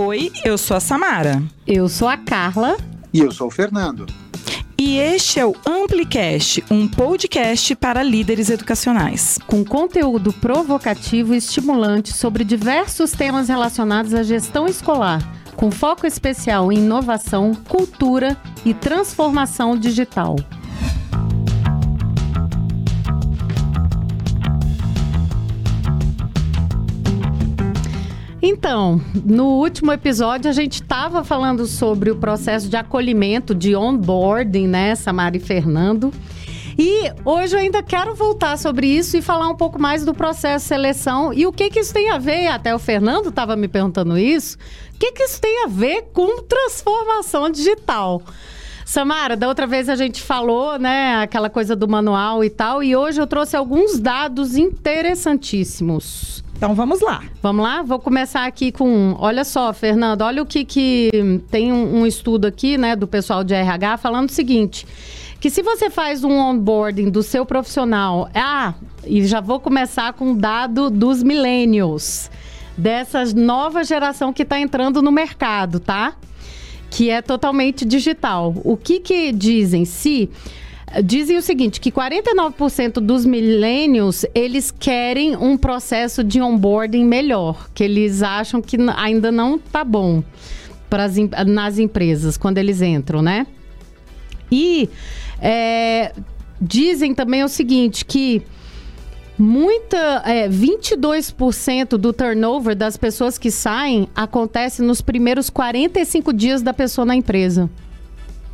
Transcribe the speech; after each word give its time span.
Oi, 0.00 0.30
eu 0.44 0.56
sou 0.56 0.76
a 0.76 0.80
Samara. 0.80 1.42
Eu 1.66 1.88
sou 1.88 2.06
a 2.06 2.16
Carla. 2.16 2.76
E 3.12 3.18
eu 3.18 3.32
sou 3.32 3.48
o 3.48 3.50
Fernando. 3.50 4.06
E 4.78 4.96
este 4.96 5.40
é 5.40 5.44
o 5.44 5.56
Amplicast, 5.66 6.64
um 6.70 6.86
podcast 6.86 7.74
para 7.74 8.00
líderes 8.00 8.48
educacionais. 8.48 9.40
Com 9.48 9.64
conteúdo 9.64 10.32
provocativo 10.32 11.34
e 11.34 11.38
estimulante 11.38 12.12
sobre 12.12 12.44
diversos 12.44 13.10
temas 13.10 13.48
relacionados 13.48 14.14
à 14.14 14.22
gestão 14.22 14.68
escolar, 14.68 15.20
com 15.56 15.68
foco 15.68 16.06
especial 16.06 16.70
em 16.70 16.78
inovação, 16.78 17.52
cultura 17.68 18.36
e 18.64 18.72
transformação 18.72 19.76
digital. 19.76 20.36
Então, 28.50 28.98
no 29.26 29.58
último 29.58 29.92
episódio 29.92 30.48
a 30.48 30.54
gente 30.54 30.80
estava 30.80 31.22
falando 31.22 31.66
sobre 31.66 32.10
o 32.10 32.16
processo 32.16 32.66
de 32.66 32.78
acolhimento, 32.78 33.54
de 33.54 33.76
onboarding, 33.76 34.66
né, 34.66 34.94
Samara 34.94 35.36
e 35.36 35.40
Fernando. 35.40 36.10
E 36.78 37.12
hoje 37.26 37.54
eu 37.54 37.60
ainda 37.60 37.82
quero 37.82 38.14
voltar 38.14 38.56
sobre 38.56 38.86
isso 38.86 39.18
e 39.18 39.22
falar 39.22 39.50
um 39.50 39.54
pouco 39.54 39.78
mais 39.78 40.02
do 40.02 40.14
processo 40.14 40.64
de 40.64 40.68
seleção 40.68 41.30
e 41.30 41.46
o 41.46 41.52
que, 41.52 41.68
que 41.68 41.80
isso 41.80 41.92
tem 41.92 42.08
a 42.08 42.16
ver, 42.16 42.46
até 42.46 42.74
o 42.74 42.78
Fernando 42.78 43.28
estava 43.28 43.54
me 43.54 43.68
perguntando 43.68 44.16
isso, 44.16 44.56
o 44.94 44.98
que, 44.98 45.12
que 45.12 45.24
isso 45.24 45.38
tem 45.38 45.64
a 45.64 45.68
ver 45.68 46.08
com 46.14 46.40
transformação 46.40 47.50
digital? 47.50 48.22
Samara, 48.82 49.36
da 49.36 49.46
outra 49.46 49.66
vez 49.66 49.90
a 49.90 49.94
gente 49.94 50.22
falou, 50.22 50.78
né, 50.78 51.16
aquela 51.16 51.50
coisa 51.50 51.76
do 51.76 51.86
manual 51.86 52.42
e 52.42 52.48
tal, 52.48 52.82
e 52.82 52.96
hoje 52.96 53.20
eu 53.20 53.26
trouxe 53.26 53.54
alguns 53.54 53.98
dados 53.98 54.56
interessantíssimos. 54.56 56.42
Então 56.58 56.74
vamos 56.74 57.00
lá. 57.00 57.22
Vamos 57.40 57.62
lá? 57.62 57.82
Vou 57.82 58.00
começar 58.00 58.44
aqui 58.44 58.72
com. 58.72 59.14
Olha 59.20 59.44
só, 59.44 59.72
Fernando, 59.72 60.22
olha 60.22 60.42
o 60.42 60.46
que, 60.46 60.64
que 60.64 61.40
tem 61.52 61.72
um, 61.72 62.00
um 62.00 62.06
estudo 62.06 62.48
aqui, 62.48 62.76
né, 62.76 62.96
do 62.96 63.06
pessoal 63.06 63.44
de 63.44 63.54
RH 63.54 63.96
falando 63.98 64.28
o 64.28 64.32
seguinte 64.32 64.84
que 65.40 65.50
se 65.50 65.62
você 65.62 65.88
faz 65.88 66.24
um 66.24 66.32
onboarding 66.32 67.10
do 67.10 67.22
seu 67.22 67.46
profissional, 67.46 68.28
ah, 68.34 68.74
e 69.06 69.24
já 69.26 69.40
vou 69.40 69.60
começar 69.60 70.12
com 70.12 70.32
o 70.32 70.34
dado 70.34 70.90
dos 70.90 71.22
millennials, 71.22 72.30
dessa 72.76 73.24
nova 73.34 73.84
geração 73.84 74.32
que 74.32 74.42
está 74.42 74.58
entrando 74.58 75.00
no 75.00 75.12
mercado, 75.12 75.78
tá? 75.78 76.14
Que 76.90 77.10
é 77.10 77.22
totalmente 77.22 77.84
digital. 77.84 78.54
O 78.64 78.76
que 78.76 78.98
que 78.98 79.30
dizem? 79.30 79.84
Se 79.84 80.28
Dizem 81.04 81.36
o 81.36 81.42
seguinte, 81.42 81.80
que 81.80 81.92
49% 81.92 82.94
dos 82.94 83.26
millennials, 83.26 84.24
eles 84.34 84.70
querem 84.70 85.36
um 85.36 85.56
processo 85.56 86.24
de 86.24 86.40
onboarding 86.40 87.04
melhor, 87.04 87.68
que 87.74 87.84
eles 87.84 88.22
acham 88.22 88.62
que 88.62 88.76
ainda 88.96 89.30
não 89.30 89.58
tá 89.58 89.84
bom 89.84 90.22
pras, 90.88 91.14
nas 91.46 91.78
empresas, 91.78 92.36
quando 92.36 92.58
eles 92.58 92.80
entram, 92.80 93.20
né? 93.20 93.46
E 94.50 94.88
é, 95.40 96.12
dizem 96.60 97.14
também 97.14 97.44
o 97.44 97.48
seguinte, 97.48 98.04
que 98.04 98.42
muita 99.38 100.22
é, 100.24 100.48
22% 100.48 101.96
do 101.96 102.12
turnover 102.12 102.74
das 102.74 102.96
pessoas 102.96 103.38
que 103.38 103.50
saem 103.50 104.08
acontece 104.14 104.82
nos 104.82 105.00
primeiros 105.00 105.50
45 105.50 106.32
dias 106.32 106.62
da 106.62 106.72
pessoa 106.72 107.04
na 107.04 107.14
empresa. 107.14 107.70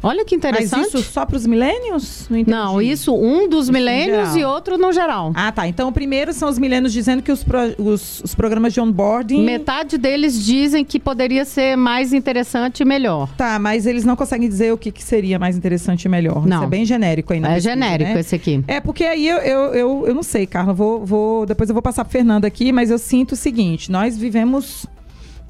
Olha 0.04 0.22
que 0.22 0.34
interessante. 0.34 0.92
Mas 0.92 1.00
isso 1.00 1.12
só 1.12 1.24
para 1.24 1.34
os 1.36 1.46
milênios? 1.46 2.28
Não, 2.28 2.44
Não, 2.46 2.82
isso 2.82 3.16
um 3.16 3.48
dos 3.48 3.70
milênios 3.70 4.36
e 4.36 4.44
outro 4.44 4.76
no 4.76 4.92
geral. 4.92 5.32
Ah, 5.34 5.50
tá. 5.50 5.66
Então, 5.66 5.88
o 5.88 5.92
primeiro 5.92 6.30
são 6.34 6.46
os 6.50 6.58
milênios 6.58 6.92
dizendo 6.92 7.22
que 7.22 7.32
os, 7.32 7.42
pro, 7.42 7.58
os, 7.78 8.20
os, 8.22 8.34
programas 8.34 8.74
de 8.74 8.82
onboarding... 8.82 9.42
Metade 9.42 9.96
deles 9.96 10.44
dizem 10.44 10.84
que 10.84 11.00
poderia 11.00 11.46
ser 11.46 11.74
mais 11.76 12.12
interessante 12.12 12.80
e 12.80 12.84
melhor. 12.84 13.30
Tá, 13.34 13.58
mas 13.58 13.86
eles 13.86 14.04
não 14.04 14.14
conseguem 14.14 14.46
dizer 14.46 14.74
o 14.74 14.76
que, 14.76 14.92
que 14.92 15.02
seria 15.02 15.38
mais 15.38 15.56
interessante 15.56 16.04
e 16.04 16.08
melhor. 16.10 16.46
Não. 16.46 16.58
Isso 16.58 16.64
é 16.66 16.68
bem 16.68 16.84
genérico 16.84 17.32
ainda. 17.32 17.48
É 17.48 17.54
pesquisa, 17.54 17.74
genérico 17.74 18.12
né? 18.12 18.20
esse 18.20 18.34
aqui. 18.34 18.62
É, 18.68 18.80
porque 18.80 19.04
aí 19.04 19.26
eu, 19.26 19.38
eu, 19.38 19.60
eu, 19.74 20.04
eu 20.08 20.14
não 20.14 20.22
sei, 20.22 20.46
Carla. 20.46 20.74
Vou, 20.74 21.02
vou, 21.02 21.46
depois 21.46 21.70
eu 21.70 21.74
vou 21.74 21.82
passar 21.82 22.04
para 22.04 22.12
Fernanda 22.12 22.46
aqui, 22.46 22.72
mas 22.72 22.90
eu 22.90 22.98
sinto 22.98 23.32
o 23.32 23.36
seguinte. 23.36 23.90
Nós 23.90 24.18
vivemos... 24.18 24.84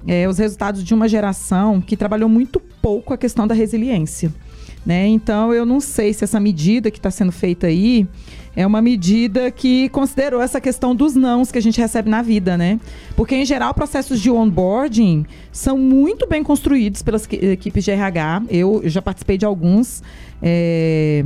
É, 0.06 0.28
os 0.28 0.36
resultados 0.36 0.84
de 0.84 0.92
uma 0.92 1.08
geração 1.08 1.80
que 1.80 1.96
trabalhou 1.96 2.28
muito 2.28 2.60
pouco 2.60 3.14
a 3.14 3.16
questão 3.16 3.46
da 3.46 3.54
resiliência. 3.54 4.30
Né? 4.84 5.06
Então, 5.06 5.52
eu 5.52 5.64
não 5.64 5.80
sei 5.80 6.12
se 6.12 6.24
essa 6.24 6.38
medida 6.38 6.90
que 6.90 6.98
está 6.98 7.10
sendo 7.10 7.32
feita 7.32 7.68
aí 7.68 8.06
é 8.56 8.66
uma 8.66 8.80
medida 8.80 9.50
que 9.50 9.88
considerou 9.88 10.40
essa 10.40 10.60
questão 10.60 10.94
dos 10.94 11.14
nãos 11.14 11.50
que 11.50 11.58
a 11.58 11.62
gente 11.62 11.80
recebe 11.80 12.08
na 12.08 12.22
vida, 12.22 12.56
né? 12.56 12.78
Porque, 13.16 13.34
em 13.34 13.44
geral, 13.44 13.74
processos 13.74 14.20
de 14.20 14.30
onboarding 14.30 15.26
são 15.50 15.76
muito 15.76 16.28
bem 16.28 16.42
construídos 16.42 17.02
pelas 17.02 17.26
equipes 17.32 17.84
de 17.84 17.90
RH. 17.90 18.42
Eu 18.48 18.82
já 18.84 19.02
participei 19.02 19.36
de 19.36 19.44
alguns. 19.44 20.02
É, 20.40 21.24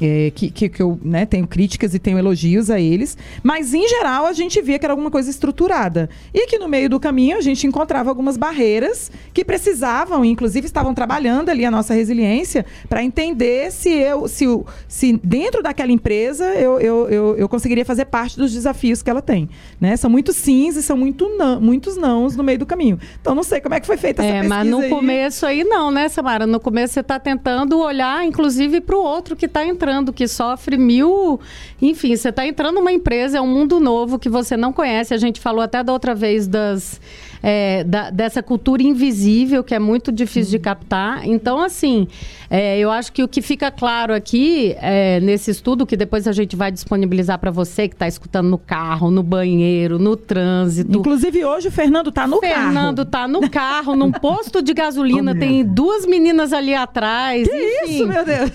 é, 0.00 0.30
que, 0.30 0.50
que, 0.50 0.68
que, 0.68 0.82
eu 0.82 0.98
né, 1.02 1.26
tenho 1.26 1.46
críticas 1.46 1.94
e 1.94 1.98
tenho 1.98 2.18
elogios 2.18 2.70
a 2.70 2.80
eles, 2.80 3.16
mas 3.42 3.74
em 3.74 3.86
geral 3.86 4.26
a 4.26 4.32
gente 4.32 4.60
via 4.62 4.78
que 4.78 4.86
era 4.86 4.92
alguma 4.92 5.10
coisa 5.10 5.28
estruturada. 5.30 6.08
E 6.32 6.46
que 6.46 6.58
no 6.58 6.68
meio 6.68 6.88
do 6.88 6.98
caminho 6.98 7.36
a 7.36 7.40
gente 7.40 7.66
encontrava 7.66 8.08
algumas 8.08 8.36
barreiras 8.36 9.10
que 9.34 9.44
precisavam, 9.44 10.24
inclusive 10.24 10.66
estavam 10.66 10.94
trabalhando 10.94 11.50
ali 11.50 11.64
a 11.64 11.70
nossa 11.70 11.92
resiliência 11.92 12.64
para 12.88 13.02
entender 13.02 13.70
se 13.70 13.90
eu, 13.90 14.26
se, 14.26 14.46
se 14.88 15.20
dentro 15.22 15.62
daquela 15.62 15.92
empresa 15.92 16.46
eu, 16.54 16.80
eu, 16.80 17.08
eu, 17.08 17.36
eu, 17.36 17.48
conseguiria 17.48 17.84
fazer 17.84 18.06
parte 18.06 18.36
dos 18.36 18.52
desafios 18.52 19.02
que 19.02 19.10
ela 19.10 19.22
tem. 19.22 19.48
Né? 19.80 19.96
São 19.96 20.08
muitos 20.10 20.36
sims 20.36 20.76
e 20.76 20.82
são 20.82 20.96
muito 20.96 21.28
não, 21.28 21.60
muitos 21.60 21.96
nãos 21.96 22.36
no 22.36 22.42
meio 22.42 22.58
do 22.58 22.66
caminho. 22.66 22.98
Então 23.20 23.34
não 23.34 23.42
sei 23.42 23.60
como 23.60 23.74
é 23.74 23.80
que 23.80 23.86
foi 23.86 23.96
feita 23.96 24.22
essa 24.22 24.30
é, 24.30 24.40
pesquisa. 24.40 24.54
Mas 24.54 24.68
no 24.68 24.78
aí. 24.78 24.88
começo 24.88 25.46
aí 25.46 25.64
não, 25.64 25.90
né, 25.90 26.08
Samara? 26.08 26.46
No 26.46 26.58
começo 26.58 26.94
você 26.94 27.00
está 27.00 27.18
tentando 27.18 27.78
olhar, 27.78 28.24
inclusive, 28.24 28.80
para 28.80 28.96
o 28.96 29.02
outro 29.02 29.36
que 29.36 29.46
está 29.46 29.64
entrando 29.64 29.89
que 30.12 30.28
sofre 30.28 30.76
mil. 30.76 31.40
Enfim, 31.80 32.14
você 32.16 32.28
está 32.28 32.46
entrando 32.46 32.76
numa 32.76 32.92
empresa, 32.92 33.38
é 33.38 33.40
um 33.40 33.46
mundo 33.46 33.80
novo 33.80 34.18
que 34.18 34.28
você 34.28 34.56
não 34.56 34.72
conhece. 34.72 35.12
A 35.12 35.18
gente 35.18 35.40
falou 35.40 35.62
até 35.62 35.82
da 35.82 35.92
outra 35.92 36.14
vez 36.14 36.46
das 36.46 37.00
é, 37.42 37.84
da, 37.84 38.10
dessa 38.10 38.42
cultura 38.42 38.82
invisível 38.82 39.64
que 39.64 39.74
é 39.74 39.78
muito 39.78 40.12
difícil 40.12 40.50
de 40.50 40.56
uhum. 40.56 40.62
captar. 40.62 41.26
Então, 41.26 41.62
assim, 41.62 42.06
é, 42.48 42.78
eu 42.78 42.90
acho 42.90 43.12
que 43.12 43.22
o 43.22 43.28
que 43.28 43.40
fica 43.40 43.70
claro 43.70 44.12
aqui 44.12 44.74
é, 44.80 45.20
nesse 45.20 45.50
estudo, 45.50 45.86
que 45.86 45.96
depois 45.96 46.26
a 46.26 46.32
gente 46.32 46.56
vai 46.56 46.72
disponibilizar 46.72 47.38
para 47.38 47.50
você 47.50 47.86
que 47.88 47.94
está 47.94 48.08
escutando 48.08 48.48
no 48.48 48.58
carro, 48.58 49.10
no 49.10 49.22
banheiro, 49.22 49.98
no 49.98 50.16
trânsito. 50.16 50.98
Inclusive, 50.98 51.44
hoje 51.44 51.68
o 51.68 51.70
Fernando 51.70 52.08
está 52.08 52.26
no 52.26 52.40
Fernando 52.40 52.54
carro. 52.56 52.72
Fernando 52.72 53.02
está 53.02 53.28
no 53.28 53.50
carro, 53.50 53.96
num 53.96 54.10
posto 54.12 54.62
de 54.62 54.74
gasolina, 54.74 55.34
tem 55.34 55.64
duas 55.64 56.04
meninas 56.06 56.52
ali 56.52 56.74
atrás. 56.74 57.48
Que 57.48 57.54
enfim. 57.54 57.94
isso, 57.94 58.06
meu 58.06 58.24
Deus! 58.24 58.50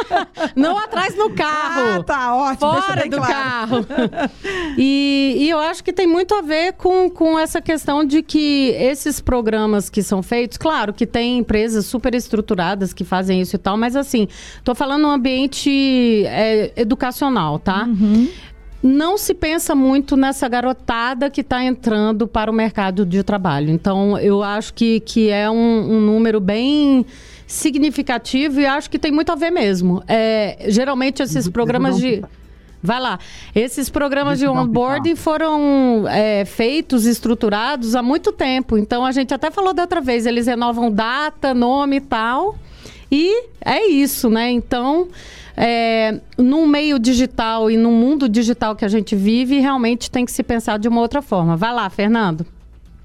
Não 0.54 0.78
atrás 0.78 1.16
no 1.16 1.30
carro. 1.30 2.00
Ah, 2.00 2.02
tá 2.02 2.34
ótimo. 2.34 2.82
Fora 2.82 3.08
do 3.08 3.16
claro. 3.16 3.32
carro. 3.32 3.86
e, 4.76 5.36
e 5.38 5.48
eu 5.48 5.58
acho 5.58 5.82
que 5.82 5.92
tem 5.92 6.06
muito 6.06 6.34
a 6.34 6.42
ver 6.42 6.74
com, 6.74 7.08
com 7.08 7.38
essa 7.38 7.60
questão 7.60 8.04
de 8.04 8.19
que 8.22 8.70
esses 8.70 9.20
programas 9.20 9.88
que 9.90 10.02
são 10.02 10.22
feitos, 10.22 10.56
claro 10.58 10.92
que 10.92 11.06
tem 11.06 11.38
empresas 11.38 11.86
super 11.86 12.14
estruturadas 12.14 12.92
que 12.92 13.04
fazem 13.04 13.40
isso 13.40 13.56
e 13.56 13.58
tal, 13.58 13.76
mas 13.76 13.96
assim, 13.96 14.28
tô 14.64 14.74
falando 14.74 15.02
no 15.02 15.10
ambiente 15.10 16.24
é, 16.26 16.72
educacional, 16.76 17.58
tá? 17.58 17.84
Uhum 17.84 18.28
não 18.82 19.18
se 19.18 19.34
pensa 19.34 19.74
muito 19.74 20.16
nessa 20.16 20.48
garotada 20.48 21.28
que 21.28 21.42
está 21.42 21.62
entrando 21.62 22.26
para 22.26 22.50
o 22.50 22.54
mercado 22.54 23.04
de 23.04 23.22
trabalho. 23.22 23.70
Então, 23.70 24.18
eu 24.18 24.42
acho 24.42 24.72
que, 24.72 25.00
que 25.00 25.28
é 25.28 25.50
um, 25.50 25.96
um 25.96 26.00
número 26.00 26.40
bem 26.40 27.04
significativo 27.46 28.60
e 28.60 28.66
acho 28.66 28.88
que 28.88 28.98
tem 28.98 29.12
muito 29.12 29.30
a 29.30 29.34
ver 29.34 29.50
mesmo. 29.50 30.02
É, 30.08 30.66
geralmente, 30.68 31.22
esses 31.22 31.48
programas 31.48 31.98
de. 31.98 32.22
Vai 32.82 32.98
lá. 32.98 33.18
Esses 33.54 33.90
programas 33.90 34.38
de 34.38 34.48
onboarding 34.48 35.14
foram 35.14 36.04
é, 36.08 36.44
feitos, 36.44 37.04
estruturados 37.04 37.94
há 37.94 38.02
muito 38.02 38.32
tempo. 38.32 38.78
Então, 38.78 39.04
a 39.04 39.12
gente 39.12 39.34
até 39.34 39.50
falou 39.50 39.74
da 39.74 39.82
outra 39.82 40.00
vez, 40.00 40.24
eles 40.24 40.46
renovam 40.46 40.90
data, 40.90 41.52
nome 41.52 41.96
e 41.96 42.00
tal. 42.00 42.56
E 43.12 43.44
é 43.60 43.86
isso, 43.86 44.30
né? 44.30 44.50
Então, 44.50 45.08
é, 45.56 46.20
num 46.38 46.66
meio 46.66 46.98
digital 46.98 47.70
e 47.70 47.76
num 47.76 47.92
mundo 47.92 48.28
digital 48.28 48.74
que 48.74 48.84
a 48.84 48.88
gente 48.88 49.14
vive, 49.14 49.58
realmente 49.58 50.10
tem 50.10 50.24
que 50.24 50.32
se 50.32 50.42
pensar 50.42 50.78
de 50.78 50.88
uma 50.88 51.00
outra 51.00 51.20
forma. 51.20 51.56
Vai 51.56 51.74
lá, 51.74 51.90
Fernando. 51.90 52.46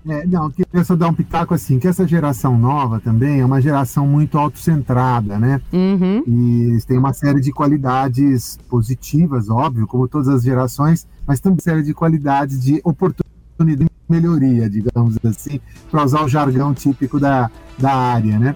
É, 0.07 0.25
não, 0.27 0.51
queria 0.51 0.83
só 0.83 0.95
dar 0.95 1.07
um 1.07 1.13
pitaco 1.13 1.53
assim, 1.53 1.79
que 1.79 1.87
essa 1.87 2.07
geração 2.07 2.57
nova 2.57 2.99
também 2.99 3.39
é 3.39 3.45
uma 3.45 3.59
geração 3.59 4.05
muito 4.05 4.37
autocentrada, 4.37 5.39
né? 5.39 5.59
Uhum. 5.73 6.23
E 6.27 6.79
tem 6.85 6.97
uma 6.97 7.11
série 7.11 7.41
de 7.41 7.51
qualidades 7.51 8.57
positivas, 8.69 9.49
óbvio, 9.49 9.87
como 9.87 10.07
todas 10.07 10.27
as 10.27 10.43
gerações, 10.43 11.07
mas 11.25 11.39
também 11.39 11.55
uma 11.55 11.63
série 11.63 11.81
de 11.81 11.93
qualidades 11.93 12.63
de 12.63 12.79
oportunidade 12.83 13.25
de 13.57 13.87
melhoria, 14.07 14.69
digamos 14.69 15.17
assim, 15.23 15.59
para 15.89 16.03
usar 16.03 16.23
o 16.23 16.27
jargão 16.27 16.73
típico 16.73 17.19
da, 17.19 17.49
da 17.79 17.95
área, 17.95 18.37
né? 18.37 18.55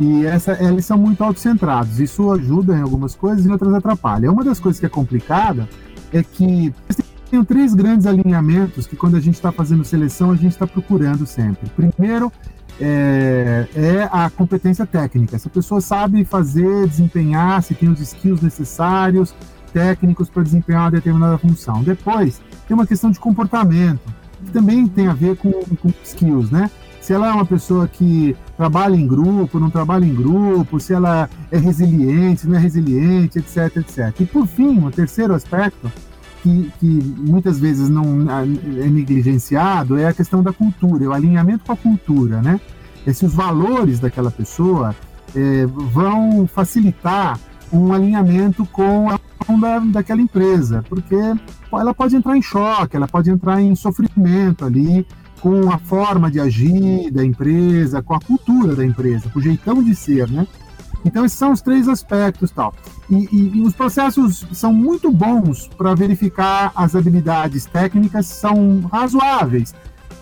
E 0.00 0.24
essa, 0.26 0.60
eles 0.62 0.84
são 0.84 0.96
muito 0.98 1.22
autocentrados. 1.22 2.00
Isso 2.00 2.30
ajuda 2.32 2.76
em 2.76 2.82
algumas 2.82 3.14
coisas 3.14 3.44
e 3.44 3.50
outras 3.50 3.74
atrapalha. 3.74 4.30
Uma 4.30 4.44
das 4.44 4.58
coisas 4.58 4.78
que 4.78 4.86
é 4.86 4.88
complicada 4.88 5.68
é 6.12 6.22
que 6.22 6.72
tem 7.30 7.44
três 7.44 7.74
grandes 7.74 8.06
alinhamentos 8.06 8.86
que, 8.86 8.96
quando 8.96 9.16
a 9.16 9.20
gente 9.20 9.34
está 9.34 9.52
fazendo 9.52 9.84
seleção, 9.84 10.30
a 10.30 10.36
gente 10.36 10.52
está 10.52 10.66
procurando 10.66 11.26
sempre. 11.26 11.68
Primeiro, 11.70 12.32
é, 12.80 13.66
é, 13.74 14.08
a 14.10 14.30
competência 14.30 14.86
técnica. 14.86 15.36
Essa 15.36 15.50
pessoa 15.50 15.80
sabe 15.80 16.24
fazer, 16.24 16.86
desempenhar, 16.86 17.62
se 17.62 17.74
tem 17.74 17.88
os 17.88 18.00
skills 18.00 18.40
necessários, 18.40 19.34
técnicos 19.72 20.30
para 20.30 20.42
desempenhar 20.42 20.82
uma 20.84 20.90
determinada 20.90 21.38
função. 21.38 21.82
Depois, 21.82 22.40
tem 22.66 22.74
uma 22.74 22.86
questão 22.86 23.10
de 23.10 23.18
comportamento, 23.18 24.00
que 24.44 24.50
também 24.52 24.86
tem 24.86 25.08
a 25.08 25.14
ver 25.14 25.36
com, 25.36 25.50
com 25.52 25.92
skills, 26.04 26.50
né? 26.50 26.70
Se 27.00 27.12
ela 27.12 27.28
é 27.28 27.32
uma 27.32 27.46
pessoa 27.46 27.88
que 27.88 28.36
trabalha 28.56 28.94
em 28.94 29.06
grupo, 29.06 29.58
não 29.58 29.70
trabalha 29.70 30.04
em 30.04 30.14
grupo, 30.14 30.78
se 30.78 30.92
ela 30.92 31.28
é 31.50 31.56
resiliente, 31.56 32.42
se 32.42 32.48
não 32.48 32.56
é 32.56 32.58
resiliente, 32.58 33.38
etc, 33.38 33.76
etc. 33.76 34.20
E 34.20 34.26
por 34.26 34.46
fim, 34.46 34.84
o 34.84 34.90
terceiro 34.90 35.32
aspecto 35.32 35.90
que, 36.42 36.72
que, 36.78 36.86
muitas 36.86 37.58
vezes 37.58 37.88
não 37.88 38.26
é 38.30 38.88
negligenciado 38.88 39.96
é 39.98 40.06
a 40.06 40.12
questão 40.12 40.42
da 40.42 40.52
cultura, 40.52 41.04
é 41.04 41.08
o 41.08 41.12
alinhamento 41.12 41.64
com 41.64 41.72
a 41.72 41.76
cultura, 41.76 42.40
né? 42.42 42.60
É 43.06 43.12
se 43.12 43.24
os 43.24 43.34
valores 43.34 44.00
daquela 44.00 44.30
pessoa 44.30 44.94
é, 45.34 45.66
vão 45.66 46.46
facilitar 46.46 47.38
um 47.72 47.92
alinhamento 47.92 48.66
com 48.66 49.10
a 49.10 49.18
da, 49.56 49.78
daquela 49.78 50.20
empresa, 50.20 50.84
porque 50.88 51.16
ela 51.72 51.94
pode 51.94 52.16
entrar 52.16 52.36
em 52.36 52.42
choque, 52.42 52.96
ela 52.96 53.06
pode 53.06 53.30
entrar 53.30 53.60
em 53.62 53.74
sofrimento 53.74 54.64
ali 54.64 55.06
com 55.40 55.70
a 55.70 55.78
forma 55.78 56.30
de 56.30 56.40
agir 56.40 57.10
da 57.10 57.24
empresa, 57.24 58.02
com 58.02 58.14
a 58.14 58.20
cultura 58.20 58.74
da 58.74 58.84
empresa, 58.84 59.30
com 59.30 59.38
o 59.38 59.42
jeitão 59.42 59.82
de 59.82 59.94
ser, 59.94 60.28
né? 60.28 60.46
Então 61.08 61.24
esses 61.24 61.38
são 61.38 61.52
os 61.52 61.60
três 61.60 61.88
aspectos 61.88 62.50
tal. 62.50 62.74
E, 63.10 63.28
e, 63.32 63.58
e 63.58 63.60
os 63.62 63.74
processos 63.74 64.46
são 64.52 64.72
muito 64.72 65.10
bons 65.10 65.66
para 65.76 65.94
verificar 65.94 66.70
as 66.76 66.94
habilidades 66.94 67.64
técnicas, 67.64 68.26
são 68.26 68.82
razoáveis 68.92 69.74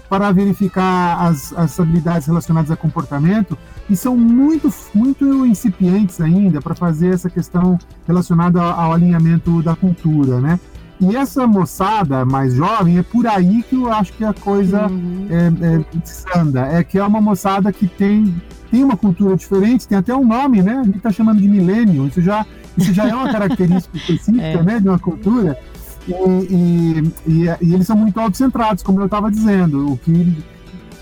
para 0.09 0.31
verificar 0.31 1.21
as, 1.27 1.53
as 1.55 1.79
habilidades 1.81 2.29
relacionadas 2.29 2.71
a 2.71 2.77
comportamento 2.77 3.59
e 3.91 3.97
são 3.97 4.17
muito, 4.17 4.73
muito 4.95 5.45
incipientes 5.45 6.21
ainda 6.21 6.61
para 6.61 6.77
fazer 6.77 7.13
essa 7.13 7.29
questão 7.29 7.77
relacionada 8.07 8.63
ao, 8.63 8.81
ao, 8.81 8.93
alinhamento 8.93 9.61
da 9.63 9.75
cultura, 9.75 10.41
né? 10.41 10.61
E 11.01 11.15
essa 11.15 11.47
moçada 11.47 12.25
mais 12.25 12.55
jovem 12.55 12.99
é 12.99 13.03
por 13.03 13.27
aí 13.27 13.63
que 13.63 13.77
eu 13.77 13.93
acho 13.93 14.13
que 14.15 14.25
a 14.25 14.33
coisa 14.33 14.87
uhum. 14.87 15.27
é, 15.31 15.77
é, 15.77 16.39
anda. 16.39 16.67
É 16.67 16.83
que 16.83 16.99
é 16.99 17.05
uma 17.05 17.21
moçada 17.21 17.71
que 17.73 17.87
tem, 17.87 18.35
tem 18.71 18.83
uma 18.83 18.97
cultura 18.97 19.37
diferente, 19.37 19.87
tem 19.87 19.99
até 19.99 20.15
um 20.15 20.27
nome, 20.27 20.63
né? 20.63 20.79
A 20.79 20.85
gente 20.85 20.97
está 20.97 21.13
chamando 21.13 21.41
de 21.41 21.49
milênio. 21.49 22.07
Isso 22.07 22.23
já, 22.23 22.47
isso 22.79 22.95
já 22.95 23.09
é 23.09 23.15
uma 23.15 23.31
característica 23.31 23.97
específica 23.97 24.43
é. 24.43 24.63
né, 24.63 24.81
de 24.81 24.89
uma 24.89 24.99
cultura. 24.99 25.59
E, 26.09 26.13
e, 26.13 27.13
e, 27.27 27.45
e 27.61 27.75
eles 27.75 27.87
são 27.87 27.97
muito 27.97 28.19
autocentrados, 28.19 28.83
como 28.83 29.01
eu 29.01 29.07
estava 29.07 29.31
dizendo, 29.31 29.93
o 29.93 29.99
que 29.99 30.43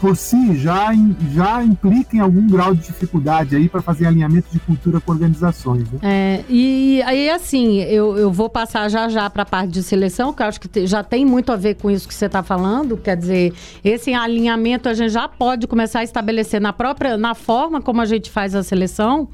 por 0.00 0.16
si 0.16 0.56
já, 0.56 0.90
já 1.32 1.62
implica 1.62 2.16
em 2.16 2.20
algum 2.20 2.46
grau 2.46 2.74
de 2.74 2.82
dificuldade 2.82 3.56
aí 3.56 3.68
para 3.68 3.80
fazer 3.80 4.06
alinhamento 4.06 4.48
de 4.52 4.58
cultura 4.60 5.00
com 5.00 5.12
organizações. 5.12 5.90
Né? 5.90 5.98
É, 6.02 6.44
e 6.48 7.02
aí, 7.02 7.30
assim, 7.30 7.80
eu, 7.80 8.16
eu 8.16 8.30
vou 8.30 8.48
passar 8.48 8.88
já 8.88 9.08
já 9.08 9.28
para 9.30 9.42
a 9.42 9.46
parte 9.46 9.70
de 9.70 9.82
seleção, 9.82 10.32
que 10.32 10.42
eu 10.42 10.46
acho 10.46 10.60
que 10.60 10.68
te, 10.68 10.86
já 10.86 11.02
tem 11.02 11.24
muito 11.24 11.52
a 11.52 11.56
ver 11.56 11.74
com 11.74 11.90
isso 11.90 12.06
que 12.06 12.14
você 12.14 12.26
está 12.26 12.42
falando. 12.42 12.96
Quer 12.96 13.16
dizer, 13.16 13.52
esse 13.82 14.12
alinhamento 14.12 14.88
a 14.88 14.94
gente 14.94 15.12
já 15.12 15.28
pode 15.28 15.66
começar 15.66 16.00
a 16.00 16.04
estabelecer 16.04 16.60
na 16.60 16.72
própria, 16.72 17.16
na 17.16 17.34
forma 17.34 17.80
como 17.80 18.00
a 18.00 18.06
gente 18.06 18.30
faz 18.30 18.54
a 18.54 18.62
seleção. 18.62 19.28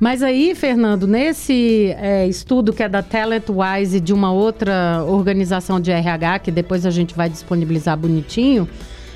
Mas 0.00 0.22
aí, 0.22 0.54
Fernando, 0.54 1.06
nesse 1.06 1.94
é, 1.98 2.26
estudo 2.26 2.72
que 2.72 2.82
é 2.82 2.88
da 2.88 3.02
TalentWise 3.02 4.00
de 4.00 4.14
uma 4.14 4.32
outra 4.32 5.04
organização 5.06 5.78
de 5.78 5.90
RH, 5.90 6.38
que 6.38 6.50
depois 6.50 6.86
a 6.86 6.90
gente 6.90 7.14
vai 7.14 7.28
disponibilizar 7.28 7.98
bonitinho, 7.98 8.66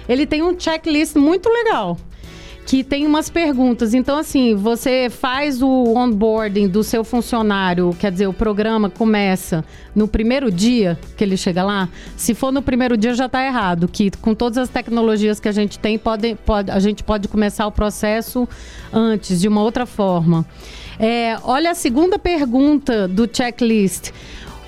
ele 0.08 0.26
tem 0.26 0.42
um 0.42 0.58
checklist 0.58 1.16
muito 1.16 1.48
legal 1.48 1.96
que 2.66 2.82
tem 2.82 3.06
umas 3.06 3.28
perguntas. 3.28 3.94
Então, 3.94 4.16
assim, 4.16 4.54
você 4.54 5.08
faz 5.10 5.62
o 5.62 5.94
onboarding 5.94 6.68
do 6.68 6.82
seu 6.82 7.04
funcionário, 7.04 7.94
quer 7.98 8.10
dizer, 8.10 8.26
o 8.26 8.32
programa 8.32 8.88
começa 8.88 9.64
no 9.94 10.08
primeiro 10.08 10.50
dia 10.50 10.98
que 11.16 11.22
ele 11.22 11.36
chega 11.36 11.62
lá. 11.62 11.88
Se 12.16 12.34
for 12.34 12.50
no 12.50 12.62
primeiro 12.62 12.96
dia, 12.96 13.14
já 13.14 13.26
está 13.26 13.44
errado. 13.44 13.86
Que 13.86 14.10
com 14.10 14.34
todas 14.34 14.58
as 14.58 14.68
tecnologias 14.68 15.38
que 15.38 15.48
a 15.48 15.52
gente 15.52 15.78
tem, 15.78 15.98
pode, 15.98 16.34
pode, 16.46 16.70
a 16.70 16.78
gente 16.78 17.02
pode 17.02 17.28
começar 17.28 17.66
o 17.66 17.72
processo 17.72 18.48
antes, 18.92 19.40
de 19.40 19.48
uma 19.48 19.62
outra 19.62 19.84
forma. 19.84 20.46
É, 20.98 21.36
olha 21.42 21.70
a 21.70 21.74
segunda 21.74 22.18
pergunta 22.18 23.06
do 23.06 23.28
checklist. 23.30 24.10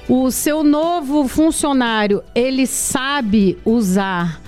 O 0.09 0.31
seu 0.31 0.63
novo 0.63 1.27
funcionário, 1.27 2.23
ele 2.35 2.67
sabe 2.67 3.59
usar 3.65 4.41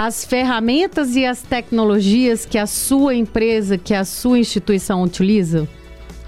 as 0.00 0.24
ferramentas 0.24 1.16
e 1.16 1.26
as 1.26 1.42
tecnologias 1.42 2.46
que 2.46 2.56
a 2.56 2.68
sua 2.68 3.16
empresa, 3.16 3.76
que 3.76 3.92
a 3.92 4.04
sua 4.04 4.38
instituição 4.38 5.02
utiliza? 5.02 5.66